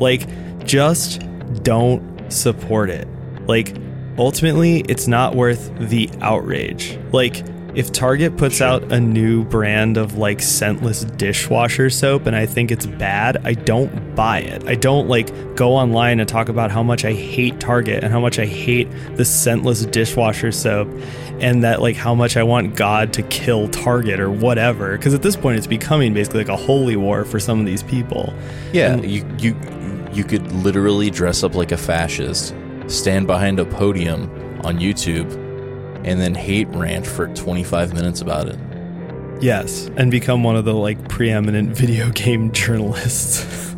Like, 0.00 0.26
just 0.64 1.22
don't 1.62 2.30
support 2.32 2.90
it. 2.90 3.06
Like, 3.46 3.76
ultimately, 4.18 4.80
it's 4.88 5.06
not 5.06 5.34
worth 5.36 5.72
the 5.78 6.10
outrage. 6.20 6.98
Like, 7.12 7.42
if 7.74 7.92
Target 7.92 8.36
puts 8.36 8.60
out 8.60 8.90
a 8.92 8.98
new 8.98 9.44
brand 9.44 9.96
of 9.96 10.16
like 10.18 10.42
scentless 10.42 11.04
dishwasher 11.16 11.88
soap 11.88 12.26
and 12.26 12.34
I 12.34 12.44
think 12.44 12.72
it's 12.72 12.84
bad, 12.84 13.36
I 13.44 13.54
don't 13.54 14.16
buy 14.16 14.40
it. 14.40 14.66
I 14.66 14.74
don't 14.74 15.06
like 15.08 15.54
go 15.54 15.74
online 15.74 16.18
and 16.18 16.28
talk 16.28 16.48
about 16.48 16.72
how 16.72 16.82
much 16.82 17.04
I 17.04 17.12
hate 17.12 17.60
Target 17.60 18.02
and 18.02 18.12
how 18.12 18.18
much 18.18 18.40
I 18.40 18.46
hate 18.46 18.90
the 19.14 19.24
scentless 19.24 19.84
dishwasher 19.88 20.50
soap 20.50 20.88
and 21.38 21.62
that 21.62 21.80
like 21.80 21.94
how 21.94 22.12
much 22.12 22.36
I 22.36 22.42
want 22.42 22.74
God 22.74 23.12
to 23.12 23.22
kill 23.22 23.68
Target 23.68 24.18
or 24.18 24.32
whatever. 24.32 24.96
Because 24.96 25.14
at 25.14 25.22
this 25.22 25.36
point, 25.36 25.56
it's 25.58 25.68
becoming 25.68 26.12
basically 26.12 26.40
like 26.40 26.48
a 26.48 26.56
holy 26.56 26.96
war 26.96 27.24
for 27.24 27.38
some 27.38 27.60
of 27.60 27.66
these 27.66 27.84
people. 27.84 28.34
Yeah, 28.72 28.94
And- 28.94 29.08
you 29.08 29.24
you 29.38 29.54
you 30.12 30.24
could 30.24 30.50
literally 30.52 31.10
dress 31.10 31.42
up 31.42 31.54
like 31.54 31.72
a 31.72 31.76
fascist, 31.76 32.54
stand 32.86 33.26
behind 33.26 33.58
a 33.58 33.64
podium 33.64 34.24
on 34.64 34.78
YouTube, 34.78 35.32
and 36.04 36.20
then 36.20 36.34
hate 36.34 36.68
rant 36.68 37.06
for 37.06 37.28
25 37.28 37.94
minutes 37.94 38.20
about 38.20 38.48
it. 38.48 38.58
Yes, 39.40 39.90
and 39.96 40.10
become 40.10 40.42
one 40.42 40.56
of 40.56 40.64
the 40.64 40.74
like 40.74 41.08
preeminent 41.08 41.70
video 41.76 42.10
game 42.10 42.52
journalists. 42.52 43.74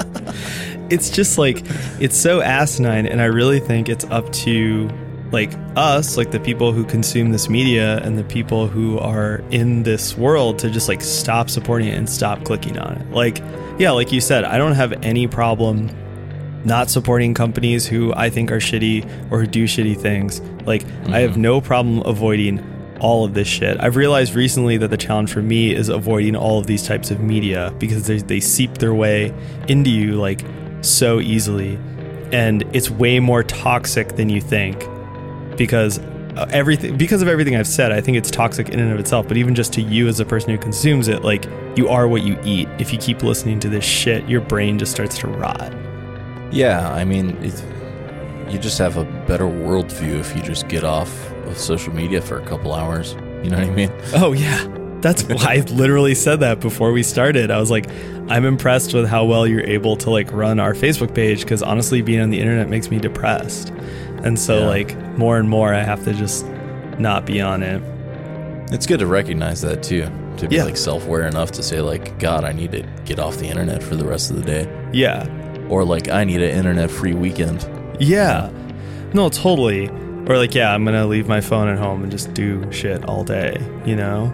it's 0.90 1.10
just 1.10 1.38
like 1.38 1.62
it's 2.00 2.16
so 2.16 2.42
asinine 2.42 3.06
and 3.06 3.20
I 3.22 3.26
really 3.26 3.60
think 3.60 3.88
it's 3.88 4.04
up 4.06 4.30
to 4.32 4.90
like 5.32 5.52
us, 5.76 6.16
like 6.16 6.32
the 6.32 6.40
people 6.40 6.72
who 6.72 6.84
consume 6.84 7.30
this 7.30 7.48
media 7.48 7.98
and 7.98 8.18
the 8.18 8.24
people 8.24 8.66
who 8.66 8.98
are 8.98 9.42
in 9.50 9.84
this 9.84 10.16
world 10.16 10.58
to 10.58 10.70
just 10.70 10.88
like 10.88 11.00
stop 11.00 11.48
supporting 11.48 11.88
it 11.88 11.96
and 11.96 12.10
stop 12.10 12.44
clicking 12.44 12.78
on 12.78 12.94
it. 12.96 13.10
Like 13.10 13.40
yeah, 13.80 13.92
like 13.92 14.12
you 14.12 14.20
said, 14.20 14.44
I 14.44 14.58
don't 14.58 14.74
have 14.74 14.92
any 15.02 15.26
problem 15.26 15.88
not 16.66 16.90
supporting 16.90 17.32
companies 17.32 17.86
who 17.86 18.12
I 18.14 18.28
think 18.28 18.52
are 18.52 18.58
shitty 18.58 19.32
or 19.32 19.40
who 19.40 19.46
do 19.46 19.64
shitty 19.64 19.98
things. 19.98 20.42
Like, 20.66 20.84
I 21.06 21.20
have 21.20 21.30
mm-hmm. 21.30 21.40
no 21.40 21.60
problem 21.62 22.02
avoiding 22.04 22.62
all 23.00 23.24
of 23.24 23.32
this 23.32 23.48
shit. 23.48 23.80
I've 23.80 23.96
realized 23.96 24.34
recently 24.34 24.76
that 24.76 24.88
the 24.88 24.98
challenge 24.98 25.32
for 25.32 25.40
me 25.40 25.74
is 25.74 25.88
avoiding 25.88 26.36
all 26.36 26.58
of 26.58 26.66
these 26.66 26.86
types 26.86 27.10
of 27.10 27.20
media 27.20 27.74
because 27.78 28.06
they, 28.06 28.18
they 28.18 28.38
seep 28.38 28.74
their 28.76 28.92
way 28.92 29.32
into 29.66 29.88
you 29.88 30.16
like 30.16 30.44
so 30.82 31.18
easily. 31.18 31.78
And 32.32 32.64
it's 32.74 32.90
way 32.90 33.18
more 33.18 33.42
toxic 33.42 34.16
than 34.16 34.28
you 34.28 34.42
think 34.42 34.86
because 35.56 36.00
Uh, 36.36 36.46
everything 36.50 36.96
because 36.96 37.22
of 37.22 37.28
everything 37.28 37.56
I've 37.56 37.66
said, 37.66 37.92
I 37.92 38.00
think 38.00 38.16
it's 38.16 38.30
toxic 38.30 38.68
in 38.68 38.78
and 38.78 38.92
of 38.92 39.00
itself. 39.00 39.26
But 39.26 39.36
even 39.36 39.54
just 39.54 39.72
to 39.74 39.82
you 39.82 40.08
as 40.08 40.20
a 40.20 40.24
person 40.24 40.50
who 40.50 40.58
consumes 40.58 41.08
it, 41.08 41.22
like 41.22 41.46
you 41.76 41.88
are 41.88 42.06
what 42.06 42.22
you 42.22 42.38
eat. 42.44 42.68
If 42.78 42.92
you 42.92 42.98
keep 42.98 43.22
listening 43.22 43.58
to 43.60 43.68
this 43.68 43.84
shit, 43.84 44.28
your 44.28 44.40
brain 44.40 44.78
just 44.78 44.92
starts 44.92 45.18
to 45.18 45.26
rot. 45.28 45.72
Yeah, 46.52 46.90
I 46.92 47.04
mean, 47.04 47.36
you 48.48 48.58
just 48.58 48.78
have 48.78 48.96
a 48.96 49.04
better 49.26 49.44
worldview 49.44 50.18
if 50.20 50.34
you 50.36 50.42
just 50.42 50.68
get 50.68 50.84
off 50.84 51.30
of 51.46 51.56
social 51.58 51.92
media 51.94 52.20
for 52.20 52.38
a 52.40 52.46
couple 52.46 52.74
hours. 52.74 53.14
You 53.42 53.50
know 53.50 53.58
what 53.58 53.68
I 53.68 53.70
mean? 53.70 53.92
Oh 54.14 54.32
yeah. 54.32 54.66
That's 55.00 55.22
why 55.24 55.54
I 55.54 55.56
literally 55.72 56.14
said 56.14 56.40
that 56.40 56.60
before 56.60 56.92
we 56.92 57.02
started. 57.02 57.50
I 57.50 57.58
was 57.58 57.70
like, 57.70 57.88
I'm 58.28 58.44
impressed 58.44 58.92
with 58.92 59.08
how 59.08 59.24
well 59.24 59.46
you're 59.46 59.64
able 59.64 59.96
to 59.96 60.10
like 60.10 60.30
run 60.30 60.60
our 60.60 60.74
Facebook 60.74 61.14
page 61.14 61.40
because 61.40 61.62
honestly, 61.62 62.02
being 62.02 62.20
on 62.20 62.28
the 62.28 62.38
internet 62.38 62.68
makes 62.68 62.90
me 62.90 62.98
depressed. 62.98 63.72
And 64.24 64.38
so, 64.38 64.60
Yeah. 64.60 64.66
like, 64.66 65.18
more 65.18 65.38
and 65.38 65.48
more, 65.48 65.72
I 65.74 65.82
have 65.82 66.04
to 66.04 66.12
just 66.12 66.46
not 66.98 67.24
be 67.26 67.40
on 67.40 67.62
it. 67.62 67.82
It's 68.72 68.86
good 68.86 69.00
to 69.00 69.06
recognize 69.06 69.62
that 69.62 69.82
too. 69.82 70.06
To 70.36 70.48
be 70.48 70.56
Yeah. 70.56 70.64
like 70.64 70.76
self-aware 70.76 71.26
enough 71.26 71.50
to 71.52 71.62
say 71.62 71.80
like, 71.80 72.18
God, 72.18 72.44
I 72.44 72.52
need 72.52 72.72
to 72.72 72.82
get 73.04 73.18
off 73.18 73.36
the 73.38 73.46
internet 73.46 73.82
for 73.82 73.96
the 73.96 74.04
rest 74.04 74.30
of 74.30 74.36
the 74.36 74.42
day, 74.42 74.68
Yeah. 74.92 75.26
or 75.68 75.84
like, 75.84 76.08
I 76.10 76.24
need 76.24 76.40
an 76.42 76.50
internet-free 76.50 77.14
weekend. 77.14 77.66
Yeah. 77.98 78.48
No, 79.12 79.28
totally. 79.28 79.88
Or 80.28 80.36
like, 80.36 80.54
yeah, 80.54 80.72
I'm 80.74 80.84
gonna 80.84 81.06
leave 81.06 81.26
my 81.28 81.40
phone 81.40 81.68
at 81.68 81.78
home 81.78 82.02
and 82.02 82.12
just 82.12 82.32
do 82.34 82.64
shit 82.70 83.04
all 83.06 83.24
day, 83.24 83.60
you 83.84 83.96
know? 83.96 84.32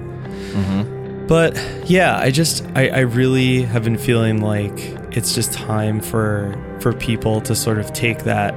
Mm-hmm. 0.53 1.27
But 1.27 1.59
yeah, 1.87 2.19
I 2.19 2.31
just 2.31 2.65
I, 2.75 2.89
I 2.89 3.01
really 3.01 3.63
have 3.63 3.83
been 3.85 3.97
feeling 3.99 4.41
like 4.43 4.95
it's 5.13 5.35
just 5.35 5.53
time 5.53 6.01
for 6.01 6.55
for 6.81 6.93
people 6.93 7.41
to 7.43 7.55
sort 7.55 7.79
of 7.79 7.93
take 7.93 8.25
that 8.25 8.55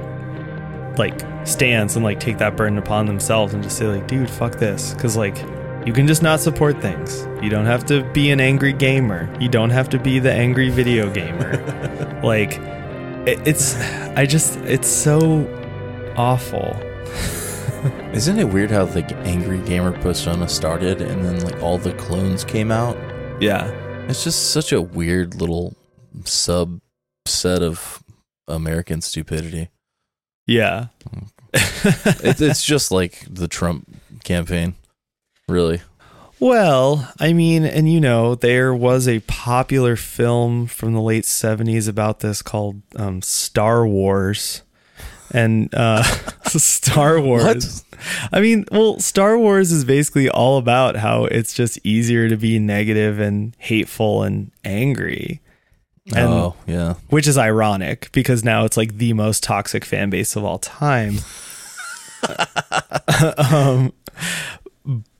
like 0.98 1.20
stance 1.46 1.96
and 1.96 2.04
like 2.04 2.20
take 2.20 2.38
that 2.38 2.56
burden 2.56 2.78
upon 2.78 3.06
themselves 3.06 3.54
and 3.54 3.62
just 3.62 3.76
say 3.78 3.86
like, 3.86 4.06
dude, 4.06 4.30
fuck 4.30 4.56
this. 4.56 4.94
Cause 4.94 5.16
like 5.16 5.36
you 5.86 5.92
can 5.92 6.06
just 6.06 6.22
not 6.22 6.40
support 6.40 6.80
things. 6.82 7.26
You 7.42 7.48
don't 7.48 7.66
have 7.66 7.86
to 7.86 8.04
be 8.12 8.30
an 8.30 8.40
angry 8.40 8.72
gamer. 8.72 9.34
You 9.40 9.48
don't 9.48 9.70
have 9.70 9.88
to 9.90 9.98
be 9.98 10.18
the 10.18 10.32
angry 10.32 10.68
video 10.68 11.10
gamer. 11.10 12.20
like 12.22 12.58
it, 13.26 13.46
it's 13.46 13.76
I 14.16 14.26
just 14.26 14.58
it's 14.60 14.88
so 14.88 15.48
awful. 16.16 16.76
Isn't 18.12 18.38
it 18.38 18.44
weird 18.44 18.70
how 18.70 18.84
the 18.84 19.04
Angry 19.24 19.58
Gamer 19.60 19.92
persona 20.02 20.48
started 20.48 21.00
and 21.00 21.24
then 21.24 21.40
like 21.40 21.62
all 21.62 21.78
the 21.78 21.94
clones 21.94 22.44
came 22.44 22.70
out? 22.70 22.98
Yeah. 23.40 23.70
It's 24.06 24.22
just 24.22 24.50
such 24.50 24.72
a 24.72 24.82
weird 24.82 25.36
little 25.36 25.74
subset 26.24 26.80
of 27.62 28.02
American 28.48 29.00
stupidity. 29.00 29.70
Yeah. 30.46 30.86
It, 31.52 32.40
it's 32.40 32.64
just 32.64 32.90
like 32.90 33.26
the 33.28 33.48
Trump 33.48 33.88
campaign, 34.24 34.74
really. 35.48 35.80
Well, 36.38 37.12
I 37.20 37.34
mean, 37.34 37.64
and 37.64 37.90
you 37.90 38.00
know, 38.00 38.34
there 38.34 38.72
was 38.74 39.06
a 39.06 39.20
popular 39.20 39.94
film 39.94 40.66
from 40.66 40.94
the 40.94 41.00
late 41.00 41.24
70s 41.24 41.86
about 41.86 42.20
this 42.20 42.40
called 42.40 42.80
um, 42.96 43.20
Star 43.20 43.86
Wars. 43.86 44.62
And 45.32 45.72
uh, 45.74 46.02
Star 46.46 47.20
Wars. 47.20 47.84
I 48.32 48.40
mean, 48.40 48.64
well, 48.72 48.98
Star 48.98 49.38
Wars 49.38 49.70
is 49.70 49.84
basically 49.84 50.30
all 50.30 50.56
about 50.56 50.96
how 50.96 51.26
it's 51.26 51.52
just 51.52 51.78
easier 51.84 52.28
to 52.28 52.36
be 52.36 52.58
negative 52.58 53.20
and 53.20 53.54
hateful 53.58 54.22
and 54.22 54.50
angry. 54.64 55.40
And- 56.14 56.28
oh 56.28 56.56
yeah, 56.66 56.94
which 57.08 57.26
is 57.28 57.38
ironic 57.38 58.10
because 58.12 58.44
now 58.44 58.64
it's 58.64 58.76
like 58.76 58.98
the 58.98 59.12
most 59.12 59.42
toxic 59.42 59.84
fan 59.84 60.10
base 60.10 60.36
of 60.36 60.44
all 60.44 60.58
time. 60.58 61.18
um, 63.50 63.92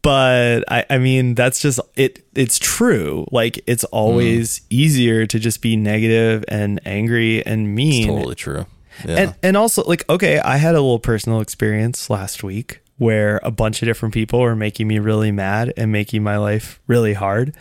but 0.03 0.65
I, 0.69 0.85
I 0.91 0.99
mean, 0.99 1.35
that's 1.35 1.61
just 1.61 1.81
it. 1.97 2.25
It's 2.35 2.59
true. 2.59 3.27
Like 3.31 3.63
it's 3.67 3.85
always 3.85 4.63
easier 4.71 5.27
to 5.27 5.39
just 5.39 5.61
be 5.63 5.77
negative 5.77 6.45
and 6.49 6.81
angry 6.87 7.45
and 7.45 7.75
mean 7.75 8.05
it's 8.05 8.07
totally 8.07 8.35
true. 8.35 8.67
Yeah, 9.07 9.17
And 9.17 9.35
and 9.43 9.57
also 9.57 9.83
like 9.85 10.09
okay, 10.09 10.41
I 10.41 10.57
had 10.57 10.75
a 10.75 10.81
little 10.81 10.99
personal 10.99 11.41
experience 11.41 12.11
last 12.11 12.43
week 12.43 12.81
where 12.99 13.41
a 13.43 13.51
bunch 13.51 13.81
of 13.83 13.87
different 13.87 14.13
people 14.13 14.41
were 14.41 14.57
making 14.57 14.87
me 14.87 14.99
really 14.99 15.33
mad 15.33 15.73
and 15.77 15.91
making 15.91 16.23
my 16.23 16.37
life 16.37 16.81
really 16.87 17.15
hard. 17.15 17.55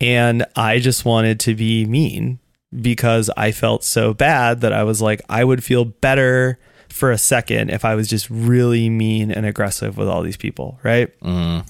And 0.00 0.44
I 0.56 0.80
just 0.80 1.04
wanted 1.04 1.38
to 1.40 1.54
be 1.54 1.86
mean 1.86 2.40
because 2.82 3.30
I 3.36 3.52
felt 3.52 3.84
so 3.84 4.12
bad 4.14 4.60
that 4.62 4.72
I 4.72 4.82
was 4.84 5.00
like 5.02 5.20
I 5.28 5.44
would 5.44 5.62
feel 5.64 5.84
better 5.84 6.58
for 6.88 7.10
a 7.10 7.18
second 7.18 7.70
if 7.70 7.84
I 7.84 7.94
was 7.94 8.08
just 8.08 8.28
really 8.30 8.88
mean 8.88 9.30
and 9.30 9.44
aggressive 9.46 9.96
with 9.96 10.08
all 10.08 10.22
these 10.22 10.36
people, 10.36 10.78
right? 10.82 11.08
Mm, 11.20 11.66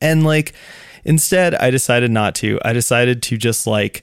And 0.00 0.24
like 0.24 0.52
instead 1.04 1.54
I 1.54 1.70
decided 1.70 2.10
not 2.10 2.34
to. 2.36 2.58
I 2.64 2.72
decided 2.72 3.22
to 3.24 3.36
just 3.38 3.66
like 3.66 4.02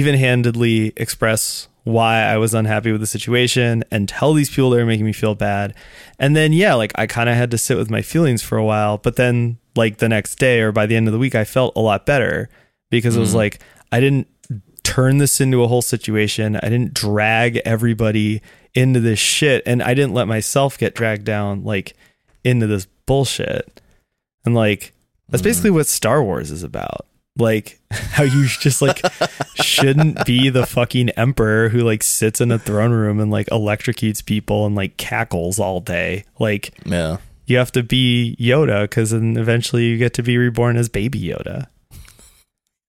even-handedly 0.00 0.92
express 0.96 1.68
why 1.84 2.22
I 2.22 2.36
was 2.36 2.54
unhappy 2.54 2.92
with 2.92 3.00
the 3.00 3.06
situation 3.06 3.82
and 3.90 4.08
tell 4.08 4.32
these 4.34 4.50
people 4.50 4.70
that 4.70 4.80
are 4.80 4.86
making 4.86 5.06
me 5.06 5.12
feel 5.12 5.34
bad. 5.34 5.74
And 6.18 6.36
then 6.36 6.52
yeah, 6.52 6.74
like 6.74 6.92
I 6.96 7.06
kind 7.06 7.28
of 7.28 7.36
had 7.36 7.50
to 7.50 7.58
sit 7.58 7.76
with 7.76 7.90
my 7.90 8.02
feelings 8.02 8.42
for 8.42 8.56
a 8.58 8.64
while, 8.64 8.98
but 8.98 9.16
then 9.16 9.58
like 9.76 9.98
the 9.98 10.08
next 10.08 10.36
day 10.38 10.60
or 10.60 10.72
by 10.72 10.86
the 10.86 10.96
end 10.96 11.08
of 11.08 11.12
the 11.12 11.18
week 11.18 11.34
I 11.34 11.44
felt 11.44 11.74
a 11.76 11.80
lot 11.80 12.06
better 12.06 12.48
because 12.90 13.16
it 13.16 13.20
was 13.20 13.32
Mm. 13.32 13.36
like 13.36 13.60
I 13.92 14.00
didn't 14.00 14.28
turn 14.90 15.18
this 15.18 15.40
into 15.40 15.62
a 15.62 15.68
whole 15.68 15.82
situation. 15.82 16.56
I 16.56 16.68
didn't 16.68 16.94
drag 16.94 17.58
everybody 17.58 18.42
into 18.74 18.98
this 18.98 19.20
shit 19.20 19.62
and 19.64 19.80
I 19.84 19.94
didn't 19.94 20.14
let 20.14 20.26
myself 20.26 20.76
get 20.76 20.96
dragged 20.96 21.24
down 21.24 21.62
like 21.62 21.94
into 22.42 22.66
this 22.66 22.86
bullshit. 23.06 23.80
And 24.44 24.52
like 24.52 24.92
that's 25.28 25.42
mm-hmm. 25.42 25.48
basically 25.48 25.70
what 25.70 25.86
Star 25.86 26.24
Wars 26.24 26.50
is 26.50 26.64
about. 26.64 27.06
Like 27.38 27.78
how 27.92 28.24
you 28.24 28.48
just 28.48 28.82
like 28.82 29.00
shouldn't 29.62 30.26
be 30.26 30.48
the 30.48 30.66
fucking 30.66 31.10
emperor 31.10 31.68
who 31.68 31.82
like 31.82 32.02
sits 32.02 32.40
in 32.40 32.50
a 32.50 32.58
throne 32.58 32.90
room 32.90 33.20
and 33.20 33.30
like 33.30 33.46
electrocutes 33.46 34.26
people 34.26 34.66
and 34.66 34.74
like 34.74 34.96
cackles 34.96 35.60
all 35.60 35.78
day. 35.78 36.24
Like 36.40 36.74
yeah. 36.84 37.18
you 37.46 37.58
have 37.58 37.70
to 37.72 37.84
be 37.84 38.36
Yoda 38.40 38.82
because 38.82 39.12
then 39.12 39.36
eventually 39.36 39.84
you 39.84 39.98
get 39.98 40.14
to 40.14 40.24
be 40.24 40.36
reborn 40.36 40.76
as 40.76 40.88
baby 40.88 41.20
Yoda. 41.20 41.68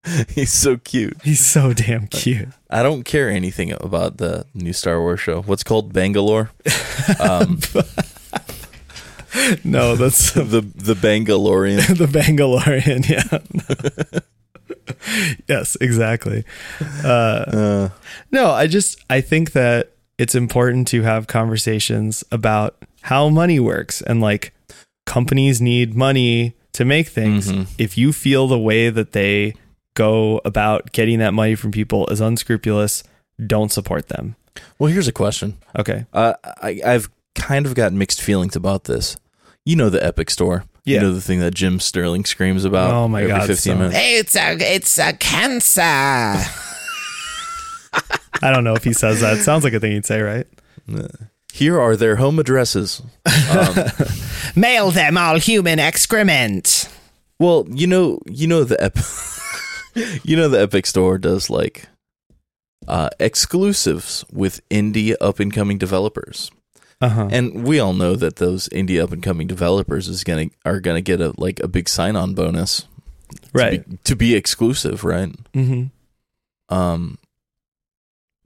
He's 0.29 0.51
so 0.51 0.77
cute. 0.77 1.17
He's 1.23 1.45
so 1.45 1.73
damn 1.73 2.07
cute. 2.07 2.49
I 2.69 2.81
don't 2.83 3.03
care 3.03 3.29
anything 3.29 3.71
about 3.71 4.17
the 4.17 4.45
new 4.53 4.73
Star 4.73 4.99
Wars 4.99 5.19
show. 5.19 5.41
What's 5.43 5.63
called 5.63 5.93
Bangalore? 5.93 6.51
Um, 7.19 7.59
No, 9.63 9.95
that's 9.95 10.31
the 10.33 10.61
the 10.75 10.93
Bangalorean. 10.93 11.97
the 11.97 12.05
Bangalorean. 12.05 13.07
Yeah. 13.07 14.19
yes, 15.47 15.77
exactly. 15.79 16.43
Uh, 17.03 17.07
Uh, 17.07 17.89
no, 18.31 18.51
I 18.51 18.67
just 18.67 18.99
I 19.09 19.21
think 19.21 19.53
that 19.53 19.91
it's 20.17 20.35
important 20.35 20.87
to 20.89 21.03
have 21.03 21.27
conversations 21.27 22.23
about 22.31 22.75
how 23.03 23.29
money 23.29 23.59
works 23.59 24.01
and 24.01 24.19
like 24.21 24.53
companies 25.05 25.61
need 25.61 25.95
money 25.95 26.53
to 26.73 26.83
make 26.85 27.07
things. 27.07 27.49
Mhm. 27.51 27.67
If 27.77 27.97
you 27.97 28.11
feel 28.13 28.47
the 28.47 28.59
way 28.59 28.89
that 28.89 29.13
they 29.13 29.53
go 29.93 30.41
about 30.45 30.91
getting 30.91 31.19
that 31.19 31.33
money 31.33 31.55
from 31.55 31.71
people 31.71 32.07
is 32.07 32.21
unscrupulous, 32.21 33.03
don't 33.45 33.71
support 33.71 34.07
them. 34.09 34.35
well, 34.79 34.91
here's 34.91 35.07
a 35.07 35.11
question. 35.11 35.57
Okay. 35.77 36.05
Uh, 36.13 36.33
I, 36.61 36.81
I've 36.85 37.09
kind 37.35 37.65
of 37.65 37.73
got 37.75 37.93
mixed 37.93 38.21
feelings 38.21 38.55
about 38.55 38.85
this. 38.85 39.17
You 39.65 39.75
know 39.75 39.89
the 39.89 40.03
Epic 40.03 40.29
Store. 40.29 40.65
Yeah. 40.83 40.95
You 40.95 41.07
know 41.07 41.13
the 41.13 41.21
thing 41.21 41.39
that 41.41 41.53
Jim 41.53 41.79
Sterling 41.79 42.25
screams 42.25 42.65
about. 42.65 42.91
Oh 42.91 43.07
my 43.07 43.21
every 43.21 43.31
God, 43.33 43.47
15 43.47 43.55
so- 43.57 43.75
minutes. 43.77 43.95
It's 43.99 44.35
a 44.35 44.57
it's 44.75 44.97
a 44.99 45.13
cancer. 45.13 45.81
I 48.43 48.49
don't 48.51 48.63
know 48.63 48.73
if 48.73 48.83
he 48.83 48.93
says 48.93 49.21
that. 49.21 49.37
Sounds 49.39 49.63
like 49.63 49.73
a 49.73 49.79
thing 49.79 49.91
he'd 49.91 50.05
say, 50.05 50.21
right? 50.21 50.47
Here 51.53 51.79
are 51.79 51.95
their 51.95 52.15
home 52.15 52.39
addresses. 52.39 53.01
Um, 53.51 53.75
Mail 54.55 54.89
them 54.91 55.17
all 55.17 55.37
human 55.37 55.77
excrement. 55.79 56.89
well, 57.39 57.65
you 57.69 57.85
know, 57.87 58.19
you 58.25 58.47
know 58.47 58.63
the 58.63 58.81
Epic, 58.83 59.03
you 60.23 60.35
know 60.35 60.47
the 60.49 60.61
Epic 60.61 60.85
Store 60.85 61.17
does 61.17 61.49
like 61.49 61.87
uh, 62.87 63.09
exclusives 63.19 64.25
with 64.31 64.67
indie 64.69 65.15
up 65.21 65.39
and 65.39 65.53
coming 65.53 65.77
developers. 65.77 66.51
Uh-huh. 67.01 67.27
And 67.31 67.63
we 67.63 67.79
all 67.79 67.93
know 67.93 68.15
that 68.15 68.35
those 68.35 68.69
indie 68.69 69.01
up 69.01 69.11
and 69.11 69.23
coming 69.23 69.47
developers 69.47 70.07
is 70.07 70.23
gonna 70.23 70.49
are 70.65 70.79
gonna 70.79 71.01
get 71.01 71.19
a 71.19 71.33
like 71.37 71.59
a 71.59 71.67
big 71.67 71.89
sign 71.89 72.15
on 72.15 72.33
bonus, 72.35 72.81
to 73.31 73.39
Right. 73.53 73.89
be, 73.89 73.97
to 74.03 74.15
be 74.15 74.35
exclusive, 74.35 75.03
right? 75.03 75.33
Mm-hmm. 75.53 75.85
Um, 76.75 77.17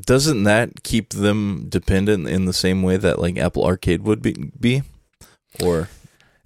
doesn't 0.06 0.44
that 0.44 0.84
keep 0.84 1.10
them 1.10 1.66
dependent 1.70 2.28
in 2.28 2.46
the 2.46 2.54
same 2.54 2.82
way 2.82 2.98
that 2.98 3.20
like 3.20 3.38
Apple 3.38 3.66
Arcade 3.66 4.04
would 4.04 4.22
be? 4.22 4.34
be? 4.60 4.84
Or 5.64 5.90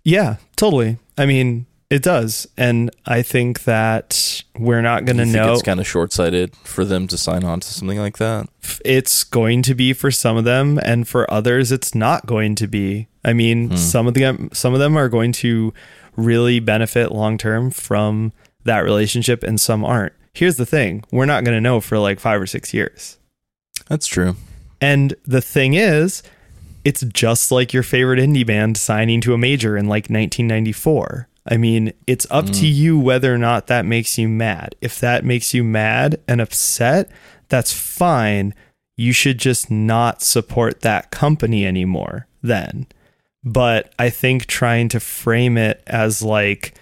Yeah, 0.03 0.37
totally. 0.55 0.97
I 1.17 1.25
mean, 1.25 1.65
It 1.89 2.03
does. 2.03 2.47
And 2.55 2.91
I 3.05 3.23
think 3.23 3.63
that 3.63 4.43
we're 4.57 4.81
not 4.81 5.05
going 5.05 5.17
to 5.17 5.25
know. 5.25 5.53
it's 5.53 5.63
kind 5.63 5.79
of 5.79 5.87
short 5.87 6.13
sighted 6.13 6.55
for 6.57 6.85
them 6.85 7.07
to 7.07 7.17
sign 7.17 7.43
on 7.43 7.61
to 7.61 7.67
something 7.67 7.97
like 7.97 8.17
that. 8.19 8.47
it's 8.85 9.23
going 9.23 9.61
to 9.63 9.73
be 9.73 9.93
for 9.93 10.11
some 10.11 10.37
of 10.37 10.43
them 10.43 10.79
and 10.83 11.07
for 11.07 11.29
others 11.31 11.71
it's 11.71 11.95
not 11.95 12.25
going 12.25 12.53
to 12.55 12.67
be 12.67 13.07
i 13.25 13.33
mean 13.33 13.69
hmm. 13.69 13.75
some 13.75 14.05
of 14.07 14.13
them 14.13 14.49
some 14.53 14.73
of 14.73 14.79
them 14.79 14.95
are 14.97 15.09
going 15.09 15.31
to 15.31 15.73
really 16.15 16.59
benefit 16.59 17.11
long 17.11 17.37
term 17.37 17.71
from 17.71 18.31
that 18.65 18.79
relationship 18.79 19.41
and 19.43 19.59
some 19.59 19.83
aren't 19.83 20.13
here's 20.33 20.57
the 20.57 20.65
thing 20.65 21.03
we're 21.11 21.25
not 21.25 21.43
going 21.43 21.55
to 21.55 21.61
know 21.61 21.79
for 21.81 21.97
like 21.97 22.19
5 22.19 22.41
or 22.41 22.47
6 22.47 22.73
years 22.73 23.17
That's 23.87 24.05
true. 24.07 24.35
and 24.79 25.15
the 25.25 25.41
thing 25.41 25.73
is 25.73 26.21
it's 26.85 27.01
just 27.01 27.51
like 27.51 27.73
your 27.73 27.83
favorite 27.83 28.19
indie 28.19 28.45
band 28.45 28.77
signing 28.77 29.21
to 29.21 29.33
a 29.33 29.37
major 29.37 29.75
in 29.77 29.85
like 29.85 30.09
1994 30.09 31.28
I 31.47 31.57
mean, 31.57 31.93
it's 32.07 32.27
up 32.29 32.45
to 32.45 32.51
mm. 32.51 32.73
you 32.73 32.99
whether 32.99 33.33
or 33.33 33.37
not 33.37 33.67
that 33.67 33.85
makes 33.85 34.17
you 34.17 34.27
mad. 34.27 34.75
If 34.81 34.99
that 34.99 35.25
makes 35.25 35.53
you 35.53 35.63
mad 35.63 36.19
and 36.27 36.41
upset, 36.41 37.09
that's 37.47 37.73
fine. 37.73 38.53
You 38.97 39.13
should 39.13 39.37
just 39.37 39.71
not 39.71 40.21
support 40.21 40.81
that 40.81 41.11
company 41.11 41.65
anymore 41.65 42.27
then. 42.41 42.87
But 43.43 43.93
I 43.97 44.09
think 44.09 44.45
trying 44.45 44.89
to 44.89 44.99
frame 44.99 45.57
it 45.57 45.81
as 45.87 46.21
like 46.21 46.75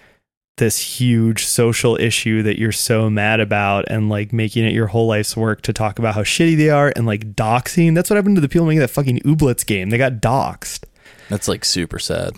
this 0.58 0.98
huge 0.98 1.44
social 1.44 1.96
issue 1.96 2.42
that 2.42 2.58
you're 2.58 2.72
so 2.72 3.08
mad 3.08 3.40
about 3.40 3.84
and 3.88 4.08
like 4.08 4.32
making 4.32 4.64
it 4.64 4.72
your 4.72 4.88
whole 4.88 5.06
life's 5.06 5.36
work 5.36 5.62
to 5.62 5.72
talk 5.72 5.98
about 6.00 6.16
how 6.16 6.22
shitty 6.22 6.56
they 6.56 6.68
are 6.68 6.92
and 6.96 7.06
like 7.06 7.34
doxing. 7.34 7.94
That's 7.94 8.10
what 8.10 8.16
happened 8.16 8.36
to 8.36 8.40
the 8.40 8.48
people 8.48 8.66
making 8.66 8.80
that 8.80 8.88
fucking 8.88 9.20
Ooblets 9.20 9.64
game. 9.64 9.90
They 9.90 9.98
got 9.98 10.14
doxed. 10.14 10.84
That's 11.28 11.48
like 11.48 11.64
super 11.64 11.98
sad. 11.98 12.34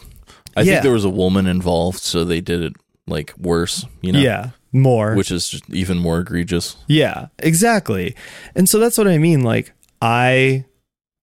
I 0.57 0.63
Yeah. 0.63 0.73
think 0.73 0.83
there 0.85 0.93
was 0.93 1.05
a 1.05 1.11
woman 1.11 1.47
involved, 1.47 2.01
so 2.01 2.25
they 2.25 2.41
did 2.41 2.63
it 2.63 2.73
like 3.07 3.35
worse, 3.39 3.87
you 4.03 4.13
know? 4.13 4.21
Yeah, 4.21 4.51
more. 4.73 5.15
Which 5.15 5.31
is 5.31 5.49
just 5.49 5.69
even 5.71 5.99
more 5.99 6.21
egregious. 6.21 6.77
Yeah, 6.87 7.27
exactly. 7.39 8.15
And 8.55 8.69
so 8.69 8.79
that's 8.79 8.99
what 8.99 9.09
I 9.09 9.19
mean. 9.19 9.43
Like, 9.43 9.73
I 10.01 10.65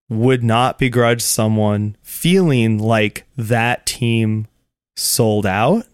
would 0.10 0.44
not 0.44 0.80
begrudge 0.80 1.22
someone 1.22 1.96
feeling 2.02 2.78
like 2.80 3.26
that 3.36 3.86
team 3.86 4.48
sold 4.96 5.46
out 5.46 5.86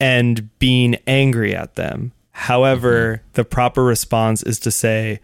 and 0.00 0.56
being 0.58 0.96
angry 1.06 1.54
at 1.54 1.74
them. 1.74 2.12
However, 2.32 3.16
mm-hmm. 3.16 3.28
the 3.34 3.44
proper 3.44 3.84
response 3.84 4.42
is 4.42 4.58
to 4.60 4.70
say, 4.70 5.20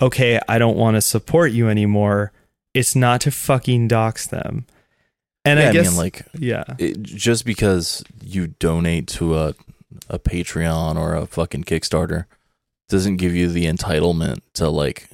okay, 0.00 0.40
I 0.48 0.58
don't 0.58 0.76
want 0.76 0.96
to 0.96 1.00
support 1.00 1.52
you 1.52 1.68
anymore. 1.68 2.32
It's 2.74 2.94
not 2.94 3.20
to 3.22 3.30
fucking 3.30 3.88
dox 3.88 4.26
them. 4.26 4.66
And 5.44 5.58
yeah, 5.58 5.68
I 5.68 5.72
guess, 5.72 5.88
mean, 5.88 5.96
like 5.96 6.26
yeah, 6.38 6.64
it, 6.78 7.02
just 7.02 7.44
because 7.44 8.04
you 8.22 8.48
donate 8.48 9.06
to 9.08 9.36
a 9.36 9.54
a 10.08 10.18
Patreon 10.18 10.96
or 10.96 11.14
a 11.14 11.26
fucking 11.26 11.64
Kickstarter 11.64 12.26
doesn't 12.88 13.16
give 13.16 13.34
you 13.34 13.48
the 13.48 13.66
entitlement 13.66 14.40
to 14.54 14.68
like 14.68 15.08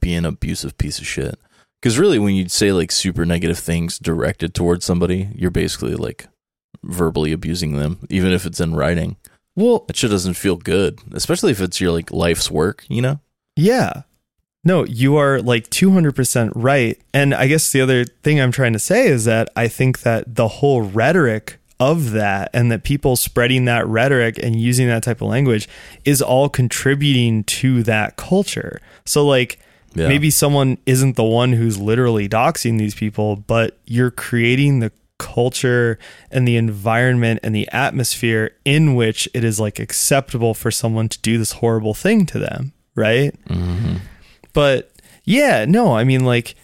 be 0.00 0.14
an 0.14 0.24
abusive 0.24 0.76
piece 0.76 0.98
of 0.98 1.06
shit. 1.06 1.38
Because 1.80 1.98
really, 1.98 2.18
when 2.18 2.34
you 2.34 2.48
say 2.48 2.72
like 2.72 2.92
super 2.92 3.24
negative 3.24 3.58
things 3.58 3.98
directed 3.98 4.54
towards 4.54 4.84
somebody, 4.84 5.28
you're 5.34 5.50
basically 5.50 5.94
like 5.94 6.28
verbally 6.82 7.32
abusing 7.32 7.76
them, 7.76 8.00
even 8.10 8.32
if 8.32 8.44
it's 8.46 8.60
in 8.60 8.74
writing. 8.74 9.16
well, 9.56 9.84
That 9.86 9.96
shit 9.96 10.10
doesn't 10.10 10.34
feel 10.34 10.56
good, 10.56 11.00
especially 11.12 11.52
if 11.52 11.60
it's 11.60 11.80
your 11.80 11.92
like 11.92 12.10
life's 12.10 12.50
work. 12.50 12.84
You 12.88 13.02
know? 13.02 13.20
Yeah. 13.56 14.02
No, 14.64 14.84
you 14.84 15.16
are 15.16 15.40
like 15.42 15.68
200% 15.70 16.52
right. 16.54 17.00
And 17.12 17.34
I 17.34 17.48
guess 17.48 17.72
the 17.72 17.80
other 17.80 18.04
thing 18.04 18.40
I'm 18.40 18.52
trying 18.52 18.72
to 18.74 18.78
say 18.78 19.08
is 19.08 19.24
that 19.24 19.48
I 19.56 19.66
think 19.68 20.00
that 20.02 20.36
the 20.36 20.46
whole 20.48 20.82
rhetoric 20.82 21.58
of 21.80 22.12
that 22.12 22.48
and 22.52 22.70
that 22.70 22.84
people 22.84 23.16
spreading 23.16 23.64
that 23.64 23.84
rhetoric 23.88 24.38
and 24.40 24.60
using 24.60 24.86
that 24.86 25.02
type 25.02 25.20
of 25.20 25.28
language 25.28 25.68
is 26.04 26.22
all 26.22 26.48
contributing 26.48 27.42
to 27.44 27.82
that 27.82 28.16
culture. 28.16 28.80
So, 29.04 29.26
like, 29.26 29.58
Yeah. 29.96 30.06
maybe 30.06 30.30
someone 30.30 30.78
isn't 30.86 31.16
the 31.16 31.24
one 31.24 31.54
who's 31.54 31.78
literally 31.78 32.28
doxing 32.28 32.78
these 32.78 32.94
people, 32.94 33.34
but 33.34 33.78
you're 33.84 34.12
creating 34.12 34.78
the 34.78 34.92
culture 35.18 35.98
and 36.30 36.46
the 36.46 36.56
environment 36.56 37.40
and 37.42 37.52
the 37.54 37.68
atmosphere 37.72 38.52
in 38.64 38.94
which 38.94 39.28
it 39.34 39.42
is 39.44 39.58
like 39.58 39.78
acceptable 39.80 40.54
for 40.54 40.70
someone 40.70 41.08
to 41.08 41.18
do 41.20 41.36
this 41.36 41.52
horrible 41.52 41.94
thing 41.94 42.26
to 42.26 42.38
them, 42.38 42.72
right? 42.94 43.34
Mm-hmm. 43.48 43.96
But 44.52 44.92
yeah, 45.24 45.64
no, 45.66 45.94
I 45.96 46.04
mean 46.04 46.24
like 46.24 46.54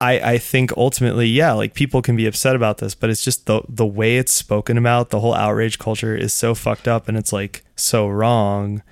I 0.00 0.20
I 0.32 0.38
think 0.38 0.72
ultimately, 0.76 1.26
yeah, 1.26 1.52
like 1.52 1.74
people 1.74 2.02
can 2.02 2.16
be 2.16 2.26
upset 2.26 2.56
about 2.56 2.78
this, 2.78 2.94
but 2.94 3.10
it's 3.10 3.22
just 3.24 3.46
the 3.46 3.62
the 3.68 3.86
way 3.86 4.18
it's 4.18 4.32
spoken 4.32 4.76
about, 4.78 5.10
the 5.10 5.20
whole 5.20 5.34
outrage 5.34 5.78
culture 5.78 6.14
is 6.16 6.32
so 6.34 6.54
fucked 6.54 6.86
up 6.88 7.08
and 7.08 7.16
it's 7.16 7.32
like 7.32 7.64
so 7.76 8.06
wrong. 8.08 8.82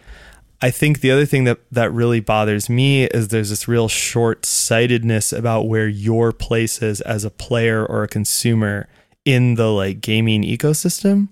I 0.62 0.70
think 0.70 1.00
the 1.00 1.10
other 1.10 1.26
thing 1.26 1.44
that 1.44 1.58
that 1.72 1.92
really 1.92 2.20
bothers 2.20 2.70
me 2.70 3.04
is 3.04 3.28
there's 3.28 3.50
this 3.50 3.68
real 3.68 3.88
short-sightedness 3.88 5.30
about 5.32 5.62
where 5.68 5.88
your 5.88 6.32
place 6.32 6.80
is 6.80 7.02
as 7.02 7.24
a 7.24 7.30
player 7.30 7.84
or 7.84 8.02
a 8.02 8.08
consumer 8.08 8.88
in 9.26 9.56
the 9.56 9.70
like 9.70 10.00
gaming 10.00 10.42
ecosystem 10.42 11.28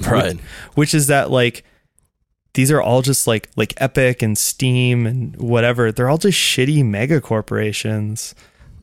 Right. 0.00 0.38
which 0.74 0.94
is 0.94 1.06
that 1.06 1.30
like 1.30 1.64
these 2.54 2.70
are 2.70 2.80
all 2.82 3.02
just 3.02 3.26
like 3.26 3.48
like 3.56 3.74
Epic 3.78 4.22
and 4.22 4.36
Steam 4.36 5.06
and 5.06 5.36
whatever. 5.36 5.92
They're 5.92 6.08
all 6.08 6.18
just 6.18 6.38
shitty 6.38 6.84
mega 6.84 7.20
corporations. 7.20 8.34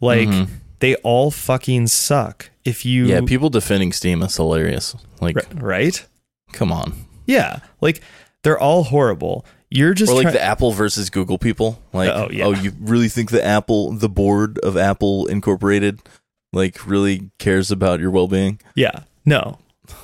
Like 0.01 0.30
Mhm. 0.30 0.47
they 0.80 0.95
all 0.97 1.32
fucking 1.32 1.88
suck. 1.88 2.49
If 2.63 2.86
you 2.86 3.06
Yeah, 3.06 3.21
people 3.25 3.49
defending 3.49 3.91
Steam 3.93 4.21
is 4.21 4.36
hilarious. 4.36 4.95
Like, 5.21 5.36
Ri- 5.36 5.43
right? 5.62 6.06
come 6.53 6.71
on. 6.71 6.93
Yeah, 7.25 7.60
like 7.82 8.01
they're 8.43 8.60
all 8.60 8.84
horrible. 8.84 9.45
You're 9.69 9.93
just 9.93 10.12
or 10.12 10.15
like 10.15 10.23
try- 10.23 10.32
the 10.32 10.41
Apple 10.41 10.71
versus 10.71 11.10
Google 11.10 11.38
people. 11.38 11.82
Like, 11.91 12.10
Oh, 12.10 12.30
yeah. 12.32 12.45
oh, 12.45 12.51
you 12.53 12.71
really 12.80 13.10
think 13.10 13.32
the 13.32 13.43
Apple, 13.43 13.91
the 13.91 14.08
board 14.08 14.58
of 14.60 14.77
Apple 14.77 15.25
Incorporated, 15.25 15.99
like 16.53 16.86
really 16.88 17.32
cares 17.39 17.69
about 17.71 17.99
your 17.99 18.12
well 18.12 18.27
being? 18.30 18.60
yeah. 18.75 18.99
No. 19.25 19.58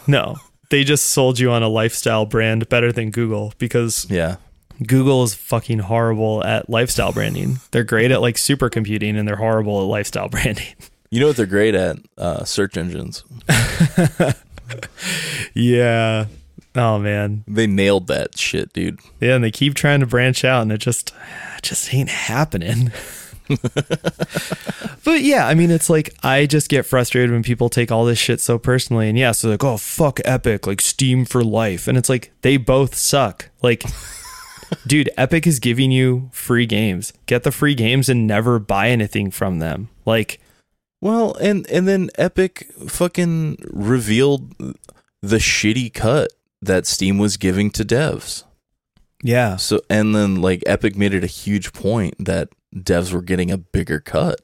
No. 0.06 0.36
They 0.74 0.84
just 0.84 1.06
sold 1.12 1.38
you 1.38 1.52
on 1.52 1.62
a 1.62 1.68
lifestyle 1.70 2.26
brand 2.26 2.68
better 2.68 2.92
than 2.92 3.12
Google 3.12 3.54
because 3.60 4.08
Yeah. 4.10 4.38
Google 4.88 5.22
is 5.24 5.36
fucking 5.36 5.78
horrible 5.78 6.44
at 6.44 6.68
lifestyle 6.68 7.12
branding. 7.14 7.60
They're 7.70 7.84
great 7.84 8.10
at 8.10 8.22
like 8.22 8.38
supercomputing 8.38 9.16
and 9.16 9.28
they're 9.28 9.36
horrible 9.36 9.80
at 9.82 9.84
lifestyle 9.86 10.30
branding. 10.36 10.66
You 11.12 11.20
know 11.20 11.28
what 11.28 11.38
they're 11.38 11.46
great 11.46 11.76
at? 11.76 11.98
Uh, 12.18 12.44
search 12.44 12.76
engines. 12.76 13.24
Yeah. 15.54 16.26
Oh 16.76 16.98
man. 16.98 17.44
They 17.48 17.68
nailed 17.68 18.08
that 18.08 18.36
shit, 18.38 18.74
dude. 18.74 19.00
Yeah, 19.20 19.36
and 19.36 19.44
they 19.44 19.52
keep 19.52 19.76
trying 19.76 20.00
to 20.00 20.08
branch 20.08 20.44
out 20.44 20.64
and 20.64 20.72
it 20.72 20.80
just 20.80 21.14
just 21.62 21.94
ain't 21.94 22.10
happening. 22.10 22.92
but 25.04 25.22
yeah, 25.22 25.48
I 25.48 25.54
mean 25.54 25.72
it's 25.72 25.90
like 25.90 26.16
I 26.24 26.46
just 26.46 26.70
get 26.70 26.86
frustrated 26.86 27.32
when 27.32 27.44
people 27.44 27.70
take 27.70 27.92
all 27.92 28.06
this 28.06 28.20
shit 28.20 28.40
so 28.42 28.58
personally 28.58 29.10
and 29.10 29.18
yeah, 29.18 29.32
so 29.32 29.50
like, 29.50 29.64
oh 29.64 29.78
fuck 29.78 30.20
Epic, 30.26 30.68
like 30.68 30.82
Steam 30.82 31.26
for 31.26 31.44
life. 31.44 31.88
And 31.88 31.98
it's 31.98 32.10
like 32.10 32.32
they 32.42 32.58
both 32.58 32.96
suck. 32.96 33.50
Like 33.62 33.84
dude, 34.88 35.10
Epic 35.18 35.46
is 35.48 35.60
giving 35.60 35.92
you 35.92 36.30
free 36.32 36.66
games. 36.66 37.14
Get 37.26 37.44
the 37.44 37.52
free 37.52 37.76
games 37.76 38.10
and 38.10 38.28
never 38.28 38.60
buy 38.60 38.90
anything 38.90 39.32
from 39.32 39.60
them. 39.60 39.90
Like 40.06 40.40
Well, 41.02 41.36
and 41.36 41.70
and 41.70 41.88
then 41.88 42.10
Epic 42.18 42.68
fucking 42.88 43.58
revealed 43.72 44.54
the 45.22 45.38
shitty 45.38 45.94
cut 45.94 46.32
that 46.62 46.86
Steam 46.86 47.18
was 47.18 47.38
giving 47.38 47.70
to 47.72 47.84
devs. 47.84 48.44
yeah. 49.22 49.58
So 49.58 49.82
and 49.90 50.16
then 50.16 50.42
like 50.42 50.64
Epic 50.66 50.96
made 50.96 51.14
it 51.14 51.24
a 51.24 51.28
huge 51.28 51.74
point 51.74 52.16
that 52.20 52.50
devs 52.74 53.14
were 53.14 53.22
getting 53.22 53.52
a 53.52 53.58
bigger 53.58 54.00
cut. 54.00 54.42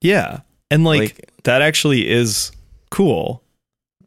Yeah. 0.00 0.40
And 0.70 0.84
like, 0.84 1.00
Like- 1.00 1.30
that 1.44 1.62
actually 1.62 2.08
is 2.08 2.52
cool. 2.90 3.42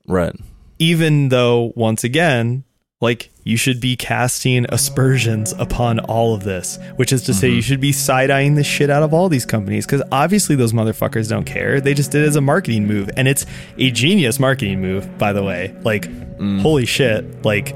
Right. 0.07 0.35
even 0.79 1.29
though 1.29 1.71
once 1.77 2.03
again 2.03 2.65
like 2.99 3.31
you 3.43 3.55
should 3.55 3.79
be 3.79 3.95
casting 3.95 4.65
aspersions 4.69 5.53
upon 5.53 5.99
all 5.99 6.33
of 6.33 6.43
this 6.43 6.77
which 6.97 7.13
is 7.13 7.23
to 7.23 7.33
say 7.33 7.47
mm-hmm. 7.47 7.55
you 7.55 7.61
should 7.61 7.79
be 7.79 7.91
side-eyeing 7.93 8.55
the 8.55 8.63
shit 8.63 8.89
out 8.89 9.01
of 9.01 9.13
all 9.13 9.29
these 9.29 9.45
companies 9.45 9.85
because 9.85 10.01
obviously 10.11 10.55
those 10.57 10.73
motherfuckers 10.73 11.29
don't 11.29 11.45
care 11.45 11.79
they 11.79 11.93
just 11.93 12.11
did 12.11 12.23
it 12.23 12.27
as 12.27 12.35
a 12.35 12.41
marketing 12.41 12.85
move 12.85 13.09
and 13.15 13.27
it's 13.27 13.45
a 13.77 13.91
genius 13.91 14.39
marketing 14.39 14.81
move 14.81 15.17
by 15.17 15.31
the 15.31 15.43
way 15.43 15.73
like 15.83 16.09
mm. 16.37 16.59
holy 16.61 16.85
shit 16.85 17.45
like 17.45 17.73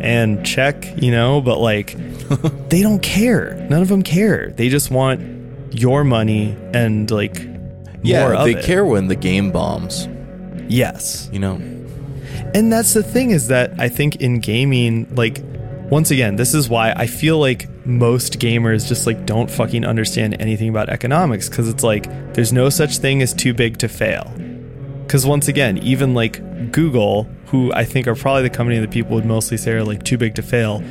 and 0.00 0.46
check 0.46 0.86
you 1.02 1.10
know 1.10 1.42
but 1.42 1.58
like 1.58 1.94
they 2.70 2.80
don't 2.80 3.02
care 3.02 3.54
none 3.68 3.82
of 3.82 3.88
them 3.88 4.02
care 4.02 4.50
they 4.52 4.70
just 4.70 4.90
want 4.90 5.20
your 5.70 6.04
money 6.04 6.56
and 6.72 7.10
like 7.10 7.36
Yeah, 8.02 8.32
of 8.32 8.44
they 8.44 8.56
it. 8.56 8.64
care 8.64 8.84
when 8.84 9.08
the 9.08 9.16
game 9.16 9.50
bombs. 9.50 10.08
yes 10.68 11.28
You 11.32 11.38
know. 11.40 11.60
And 12.54 12.72
that's 12.72 12.94
the 12.94 13.02
thing 13.02 13.30
is 13.30 13.48
that 13.48 13.72
I 13.78 13.88
think 13.88 14.16
in 14.16 14.40
gaming, 14.40 15.06
like, 15.14 15.42
once 15.90 16.10
again, 16.10 16.36
this 16.36 16.54
is 16.54 16.68
why 16.68 16.92
I 16.92 17.06
feel 17.06 17.38
like 17.38 17.68
most 17.86 18.38
gamers 18.38 18.88
just 18.88 19.06
like 19.06 19.26
don't 19.26 19.50
fucking 19.50 19.84
understand 19.84 20.36
anything 20.40 20.68
about 20.68 20.88
economics 20.88 21.48
because 21.48 21.68
it's 21.68 21.82
like 21.84 22.04
there's 22.34 22.52
no 22.52 22.68
such 22.68 22.98
thing 22.98 23.22
as 23.22 23.32
too 23.34 23.54
big 23.54 23.78
to 23.78 23.88
fail. 23.88 24.32
Because 25.02 25.24
once 25.26 25.48
again, 25.48 25.78
even 25.78 26.14
like 26.14 26.72
Google 26.72 27.28
who 27.46 27.72
I 27.72 27.84
think 27.84 28.08
are 28.08 28.16
probably 28.16 28.42
the 28.42 28.50
company 28.50 28.78
that 28.80 28.90
people 28.90 29.14
would 29.14 29.24
mostly 29.26 29.56
say 29.56 29.72
are 29.72 29.84
like 29.84 30.02
too 30.02 30.18
big 30.18 30.34
to 30.34 30.42
fail, 30.42 30.82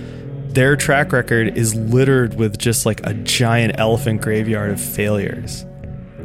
their 0.56 0.76
track 0.76 1.12
record 1.12 1.58
is 1.58 1.76
littered 1.76 2.36
with 2.36 2.58
just 2.58 2.86
like 2.86 3.06
a 3.06 3.14
giant 3.14 3.76
elephant 3.78 4.22
graveyard 4.22 4.72
of 4.72 4.82
failures. 4.82 5.66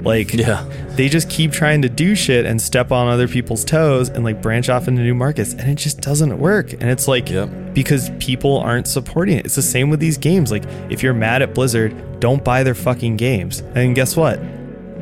Like, 0.03 0.33
Yeah. 0.33 0.65
they 0.97 1.11
just 1.11 1.29
keep 1.29 1.53
trying 1.53 1.83
to 1.83 1.89
do 1.91 2.15
shit 2.15 2.47
and 2.47 2.63
step 2.63 2.91
on 2.91 3.09
other 3.09 3.29
people's 3.29 3.65
toes 3.67 4.09
and 4.09 4.25
like 4.25 4.41
branch 4.41 4.71
off 4.71 4.89
into 4.89 5.03
new 5.03 5.15
markets, 5.15 5.53
and 5.53 5.69
it 5.69 5.75
just 5.75 6.01
doesn't 6.01 6.39
work. 6.39 6.73
And 6.73 6.85
it's 6.85 7.07
like, 7.07 7.29
Yep. 7.31 7.75
because 7.75 8.11
people 8.19 8.57
aren't 8.59 8.87
supporting 8.89 9.37
it. 9.37 9.45
It's 9.45 9.57
the 9.57 9.63
same 9.63 9.91
with 9.91 10.01
these 10.01 10.17
games. 10.17 10.51
Like, 10.51 10.65
if 10.89 11.03
you're 11.03 11.13
mad 11.13 11.43
at 11.43 11.53
Blizzard, 11.55 11.93
don't 12.21 12.43
buy 12.43 12.63
their 12.63 12.75
fucking 12.75 13.17
games. 13.19 13.63
And 13.75 13.95
guess 13.95 14.17
what? 14.17 14.41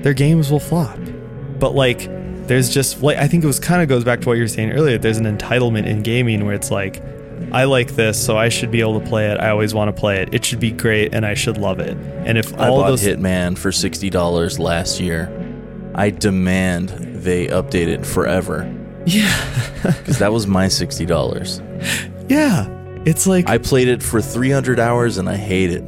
Their 0.03 0.15
games 0.15 0.51
will 0.51 0.59
flop. 0.61 0.99
But 1.61 1.75
like, 1.77 2.09
there's 2.49 2.69
just 2.71 3.03
like 3.03 3.19
I 3.19 3.29
think 3.29 3.45
it 3.45 3.47
was 3.47 3.61
kind 3.61 3.83
of 3.83 3.89
goes 3.89 4.03
back 4.05 4.21
to 4.23 4.29
what 4.29 4.35
you 4.39 4.43
were 4.43 4.49
saying 4.49 4.73
earlier. 4.73 4.97
There's 4.99 5.19
an 5.19 5.27
entitlement 5.27 5.87
in 5.87 6.03
gaming 6.03 6.45
where 6.47 6.55
it's 6.55 6.71
like, 6.71 7.03
I 7.53 7.65
like 7.65 7.93
this, 7.93 8.23
so 8.23 8.37
I 8.37 8.49
should 8.49 8.71
be 8.71 8.81
able 8.81 9.01
to 9.01 9.07
play 9.07 9.31
it. 9.31 9.39
I 9.39 9.51
always 9.51 9.75
want 9.75 9.95
to 9.95 9.99
play 9.99 10.23
it. 10.23 10.35
It 10.35 10.45
should 10.45 10.61
be 10.61 10.71
great, 10.71 11.15
and 11.15 11.25
I 11.25 11.35
should 11.35 11.57
love 11.57 11.81
it. 11.81 11.97
And 12.27 12.37
if 12.39 12.53
I 12.59 12.69
all 12.69 12.81
bought 12.81 12.89
those 12.89 13.03
Hitman 13.03 13.57
for 13.57 13.73
sixty 13.73 14.11
dollars 14.11 14.59
last 14.59 15.01
year. 15.01 15.35
I 15.95 16.11
demand 16.11 16.91
they 16.91 17.49
update 17.49 17.89
it 17.89 18.07
forever 18.07 18.73
yeah, 19.09 19.73
because 19.83 20.19
that 20.19 20.33
was 20.33 20.47
my 20.47 20.69
sixty 20.69 21.07
dollars. 21.07 21.63
yeah, 22.29 22.67
it's 23.07 23.27
like 23.27 23.49
I 23.49 23.59
played 23.59 23.89
it 23.89 24.03
for 24.03 24.21
three 24.21 24.51
hundred 24.51 24.79
hours 24.79 25.17
and 25.17 25.29
I 25.29 25.37
hate 25.37 25.71
it. 25.71 25.85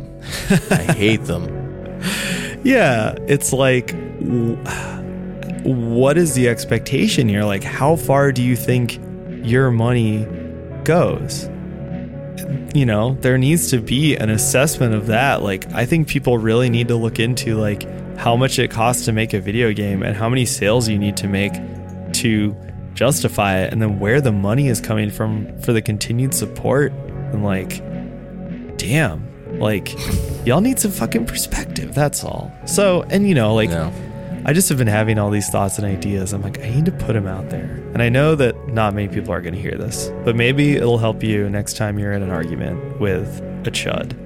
I 0.71 0.77
hate 0.97 1.25
them. 1.25 1.45
Yeah, 2.65 3.15
it's 3.27 3.53
like, 3.53 3.95
what 5.65 6.17
is 6.17 6.35
the 6.35 6.49
expectation 6.49 7.29
here? 7.29 7.45
Like, 7.45 7.63
how 7.63 7.97
far 7.97 8.33
do 8.33 8.43
you 8.43 8.57
think 8.57 8.99
your 9.47 9.71
money 9.71 10.25
goes? 10.85 11.49
You 12.75 12.87
know, 12.87 13.17
there 13.21 13.37
needs 13.37 13.71
to 13.71 13.81
be 13.81 14.17
an 14.17 14.31
assessment 14.31 14.95
of 14.95 15.07
that. 15.09 15.43
Like, 15.43 15.73
I 15.73 15.87
think 15.87 16.09
people 16.09 16.39
really 16.39 16.71
need 16.71 16.89
to 16.89 16.97
look 16.97 17.19
into 17.19 17.57
like 17.57 17.87
how 18.17 18.37
much 18.37 18.59
it 18.59 18.71
costs 18.71 19.05
to 19.07 19.13
make 19.13 19.35
a 19.35 19.41
video 19.41 19.73
game 19.73 20.03
and 20.03 20.17
how 20.17 20.29
many 20.29 20.47
sales 20.47 20.89
you 20.89 20.99
need 20.99 21.17
to 21.19 21.29
make 21.29 21.53
to 22.15 22.57
justify 22.95 23.59
it, 23.59 23.73
and 23.73 23.81
then 23.81 23.99
where 23.99 24.21
the 24.21 24.33
money 24.33 24.69
is 24.69 24.81
coming 24.81 25.11
from 25.11 25.59
for 25.61 25.73
the 25.73 25.81
continued 25.83 26.35
support. 26.35 26.93
And 27.33 27.45
like, 27.45 27.79
damn, 28.77 29.59
like, 29.59 29.95
y'all 30.47 30.61
need 30.61 30.79
some 30.79 30.91
fucking 30.91 31.27
perspective. 31.27 31.95
That's 31.95 32.25
all. 32.25 32.53
So, 32.67 33.03
and 33.11 33.29
you 33.29 33.35
know, 33.35 33.55
like, 33.55 33.71
No. 33.71 33.93
I 34.51 34.53
just 34.53 34.69
have 34.69 34.79
been 34.79 34.89
having 34.89 35.17
all 35.17 35.31
these 35.31 35.49
thoughts 35.49 35.79
and 35.79 35.87
ideas. 35.87 36.33
I'm 36.33 36.43
like, 36.43 36.59
I 36.59 36.71
need 36.71 36.85
to 36.87 36.91
put 36.91 37.13
them 37.13 37.29
out 37.29 37.51
there. 37.51 37.71
And 37.95 38.03
I 38.03 38.09
know 38.09 38.35
that 38.35 38.67
not 38.67 38.95
many 38.95 39.07
people 39.07 39.33
are 39.33 39.41
going 39.41 39.55
to 39.55 39.61
hear 39.61 39.79
this, 39.79 40.11
but 40.25 40.35
maybe 40.35 40.75
it'll 40.75 40.99
help 40.99 41.23
you 41.23 41.49
next 41.49 41.77
time 41.77 42.01
you're 42.01 42.13
in 42.15 42.21
an 42.21 42.31
argument 42.31 42.99
with 42.99 43.39
a 43.65 43.71
chud. 43.71 44.17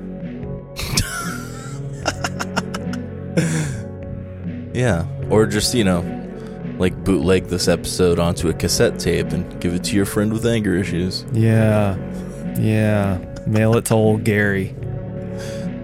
Yeah. 4.73 5.07
Or 5.29 5.45
just, 5.47 5.75
you 5.75 5.85
know, 5.85 6.01
like 6.79 7.05
bootleg 7.05 7.49
this 7.49 7.69
episode 7.69 8.19
onto 8.19 8.49
a 8.49 8.55
cassette 8.55 8.99
tape 8.99 9.29
and 9.33 9.61
give 9.61 9.75
it 9.75 9.85
to 9.85 9.95
your 9.95 10.07
friend 10.07 10.33
with 10.33 10.47
anger 10.47 10.75
issues. 10.75 11.27
Yeah. 11.33 11.97
Yeah. 12.59 13.19
Mail 13.47 13.77
it 13.77 13.85
to 13.85 13.95
old 13.95 14.25
Gary. 14.25 14.75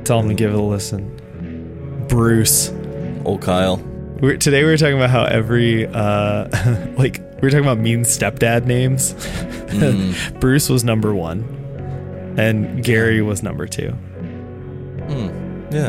Tell 0.05 0.19
him 0.19 0.29
to 0.29 0.35
give 0.35 0.53
it 0.55 0.59
a 0.59 0.63
listen. 0.63 1.15
Bruce. 2.09 2.73
Old 3.27 3.43
Kyle. 3.43 3.90
We're, 4.21 4.37
today 4.37 4.65
we 4.65 4.71
were 4.71 4.77
talking 4.77 4.97
about 4.97 5.09
how 5.09 5.25
every, 5.25 5.87
uh, 5.87 6.49
like, 6.99 7.21
we 7.37 7.41
were 7.41 7.51
talking 7.51 7.65
about 7.65 7.79
mean 7.79 8.03
stepdad 8.03 8.67
names. 8.67 9.15
Mm. 9.15 10.41
Bruce 10.41 10.69
was 10.69 10.85
number 10.85 11.15
one, 11.15 11.43
and 12.39 12.85
Gary 12.85 13.23
was 13.23 13.43
number 13.43 13.67
two. 13.67 13.93
Hmm. 15.09 15.67
Yeah. 15.73 15.89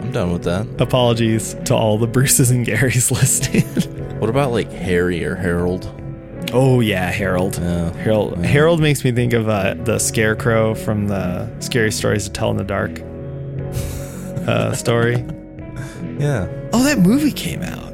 I'm 0.00 0.10
done 0.10 0.32
with 0.32 0.44
that. 0.44 0.66
Apologies 0.80 1.54
to 1.66 1.74
all 1.74 1.98
the 1.98 2.06
Bruces 2.06 2.50
and 2.50 2.66
Garys 2.66 3.10
listening. 3.20 3.66
What 4.18 4.30
about 4.30 4.52
like 4.52 4.72
Harry 4.72 5.22
or 5.24 5.34
Harold? 5.34 5.94
oh 6.52 6.80
yeah, 6.80 7.10
Harold. 7.10 7.58
Yeah. 7.60 7.92
Harold. 7.92 8.38
Yeah. 8.38 8.46
Harold 8.46 8.80
makes 8.80 9.04
me 9.04 9.12
think 9.12 9.34
of 9.34 9.48
uh, 9.48 9.74
the 9.74 9.98
Scarecrow 9.98 10.74
from 10.74 11.08
the 11.08 11.48
Scary 11.60 11.92
Stories 11.92 12.24
to 12.24 12.30
Tell 12.30 12.50
in 12.50 12.56
the 12.56 12.64
Dark 12.64 13.00
uh, 14.48 14.72
story. 14.74 15.24
Yeah. 16.20 16.48
Oh, 16.72 16.84
that 16.84 16.98
movie 16.98 17.32
came 17.32 17.62
out. 17.62 17.92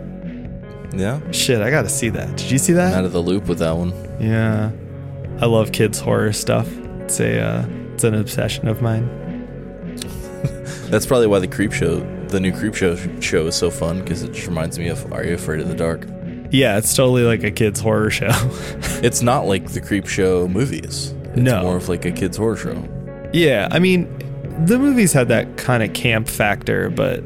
Yeah. 0.94 1.20
Shit, 1.30 1.60
I 1.60 1.70
got 1.70 1.82
to 1.82 1.88
see 1.88 2.08
that. 2.10 2.36
Did 2.36 2.50
you 2.50 2.58
see 2.58 2.72
that? 2.74 2.94
Out 2.94 3.04
of 3.04 3.12
the 3.12 3.20
loop 3.22 3.46
with 3.46 3.58
that 3.60 3.76
one. 3.76 3.92
Yeah, 4.20 4.70
I 5.40 5.46
love 5.46 5.72
kids 5.72 5.98
horror 6.00 6.32
stuff. 6.32 6.66
It's 7.02 7.20
a 7.20 7.38
uh, 7.40 7.66
it's 7.94 8.04
an 8.04 8.14
obsession 8.14 8.66
of 8.68 8.80
mine. 8.82 9.06
That's 10.90 11.04
probably 11.06 11.26
why 11.26 11.38
the 11.40 11.48
Creepshow, 11.48 12.28
the 12.30 12.40
new 12.40 12.52
Creepshow 12.52 13.22
show 13.22 13.46
is 13.46 13.54
so 13.56 13.70
fun 13.70 14.00
because 14.00 14.22
it 14.22 14.32
just 14.32 14.46
reminds 14.46 14.78
me 14.78 14.88
of 14.88 15.12
Are 15.12 15.24
You 15.24 15.34
Afraid 15.34 15.60
of 15.60 15.68
the 15.68 15.74
Dark? 15.74 16.06
Yeah, 16.50 16.78
it's 16.78 16.94
totally 16.94 17.22
like 17.24 17.42
a 17.42 17.50
kids 17.50 17.80
horror 17.80 18.10
show. 18.10 18.30
It's 19.02 19.20
not 19.20 19.46
like 19.46 19.70
the 19.70 19.80
Creepshow 19.80 20.50
movies. 20.50 21.12
It's 21.24 21.36
No. 21.36 21.62
more 21.62 21.76
of 21.76 21.88
like 21.88 22.04
a 22.06 22.12
kids 22.12 22.36
horror 22.38 22.56
show. 22.56 22.82
yeah, 23.32 23.68
I 23.70 23.78
mean, 23.78 24.08
the 24.64 24.78
movies 24.78 25.12
had 25.12 25.28
that 25.28 25.56
kind 25.58 25.82
of 25.82 25.92
camp 25.92 26.28
factor, 26.28 26.88
but 26.88 27.22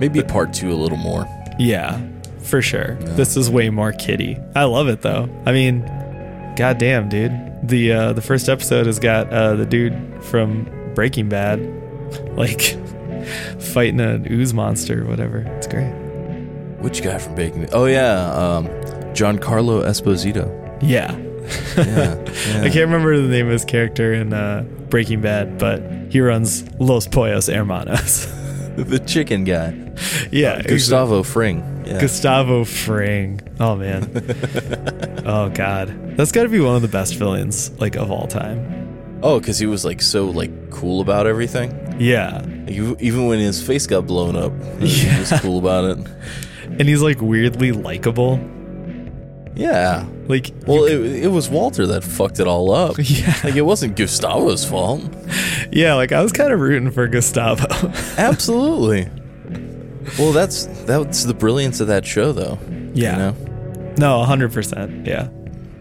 Maybe 0.00 0.22
part 0.22 0.52
two 0.52 0.72
a 0.72 0.74
little 0.74 0.98
more. 0.98 1.26
Yeah, 1.58 2.00
for 2.40 2.62
sure. 2.62 2.96
Yeah. 3.00 3.06
This 3.14 3.36
is 3.36 3.50
way 3.50 3.70
more 3.70 3.92
kiddie. 3.92 4.38
I 4.54 4.64
love 4.64 4.88
it 4.88 5.02
though. 5.02 5.28
I 5.44 5.52
mean, 5.52 5.82
goddamn, 6.56 7.08
dude. 7.08 7.32
The 7.62 7.92
uh, 7.92 8.12
the 8.12 8.22
first 8.22 8.48
episode 8.48 8.86
has 8.86 8.98
got 8.98 9.30
uh, 9.32 9.54
the 9.54 9.66
dude 9.66 10.22
from 10.24 10.68
Breaking 10.94 11.28
Bad, 11.28 11.60
like 12.36 12.60
fighting 13.58 14.00
an 14.00 14.26
ooze 14.30 14.54
monster 14.54 15.02
or 15.04 15.06
whatever. 15.08 15.38
It's 15.38 15.66
great. 15.66 15.90
Which 16.80 17.02
guy 17.02 17.18
from 17.18 17.34
Baking? 17.34 17.68
Oh 17.72 17.86
yeah, 17.86 18.32
um, 18.32 18.66
Giancarlo 19.14 19.82
Esposito. 19.84 20.46
Yeah. 20.80 21.16
Yeah, 21.76 21.84
yeah. 22.48 22.62
I 22.62 22.68
can't 22.68 22.90
remember 22.90 23.16
the 23.16 23.28
name 23.28 23.46
of 23.46 23.52
his 23.52 23.64
character 23.64 24.12
in 24.12 24.32
uh, 24.32 24.64
Breaking 24.90 25.20
Bad, 25.20 25.58
but 25.58 25.80
he 26.10 26.20
runs 26.20 26.64
Los 26.78 27.06
Pollos 27.08 27.48
Hermanos. 27.48 28.26
the 28.84 28.98
chicken 29.00 29.44
guy, 29.44 29.74
yeah, 30.30 30.52
uh, 30.52 30.62
Gustavo 30.62 31.22
Fring. 31.22 31.82
Yeah. 31.86 32.00
Gustavo 32.00 32.64
Fring. 32.64 33.40
Oh 33.60 33.76
man. 33.76 34.10
oh 35.26 35.48
god. 35.50 36.16
That's 36.16 36.32
got 36.32 36.42
to 36.44 36.48
be 36.48 36.60
one 36.60 36.76
of 36.76 36.82
the 36.82 36.88
best 36.88 37.14
villains 37.16 37.70
like 37.80 37.96
of 37.96 38.10
all 38.10 38.26
time. 38.26 39.18
oh, 39.22 39.38
because 39.40 39.58
he 39.58 39.66
was 39.66 39.84
like 39.84 40.00
so 40.02 40.26
like 40.26 40.70
cool 40.70 41.00
about 41.00 41.26
everything. 41.26 41.72
Yeah. 41.98 42.42
Like, 42.66 43.00
even 43.00 43.26
when 43.26 43.38
his 43.38 43.64
face 43.66 43.86
got 43.86 44.06
blown 44.06 44.36
up, 44.36 44.52
he 44.80 44.86
Yeah. 45.06 45.18
was 45.20 45.32
cool 45.40 45.58
about 45.58 45.84
it. 45.98 46.06
And 46.64 46.82
he's 46.88 47.02
like 47.02 47.20
weirdly 47.20 47.72
likable. 47.72 48.38
Yeah. 49.58 50.06
Like 50.28 50.52
Well, 50.66 50.84
it, 50.84 51.24
it 51.24 51.28
was 51.28 51.50
Walter 51.50 51.86
that 51.88 52.04
fucked 52.04 52.38
it 52.38 52.46
all 52.46 52.70
up. 52.72 52.96
yeah. 52.98 53.34
Like 53.42 53.56
it 53.56 53.62
wasn't 53.62 53.96
Gustavo's 53.96 54.64
fault. 54.64 55.02
Yeah, 55.72 55.94
like 55.94 56.12
I 56.12 56.22
was 56.22 56.32
kind 56.32 56.52
of 56.52 56.60
rooting 56.60 56.90
for 56.92 57.06
Gustavo. 57.08 57.66
Absolutely. 58.16 59.08
Well, 60.18 60.32
that's 60.32 60.66
that's 60.86 61.24
the 61.24 61.34
brilliance 61.34 61.80
of 61.80 61.88
that 61.88 62.06
show, 62.06 62.32
though. 62.32 62.58
Yeah. 62.94 63.12
You 63.12 63.18
know, 63.18 63.32
no, 63.98 64.24
100%. 64.24 65.06
Yeah. 65.06 65.28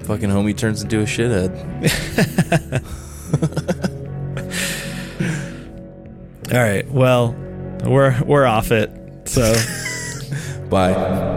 fucking 0.05 0.29
homie 0.29 0.57
turns 0.57 0.81
into 0.81 0.99
a 1.01 1.03
shithead. 1.03 1.53
All 6.53 6.59
right. 6.59 6.89
Well, 6.89 7.35
we're 7.83 8.19
we're 8.23 8.45
off 8.45 8.71
it. 8.71 8.89
So 9.25 9.53
Bye. 10.69 11.35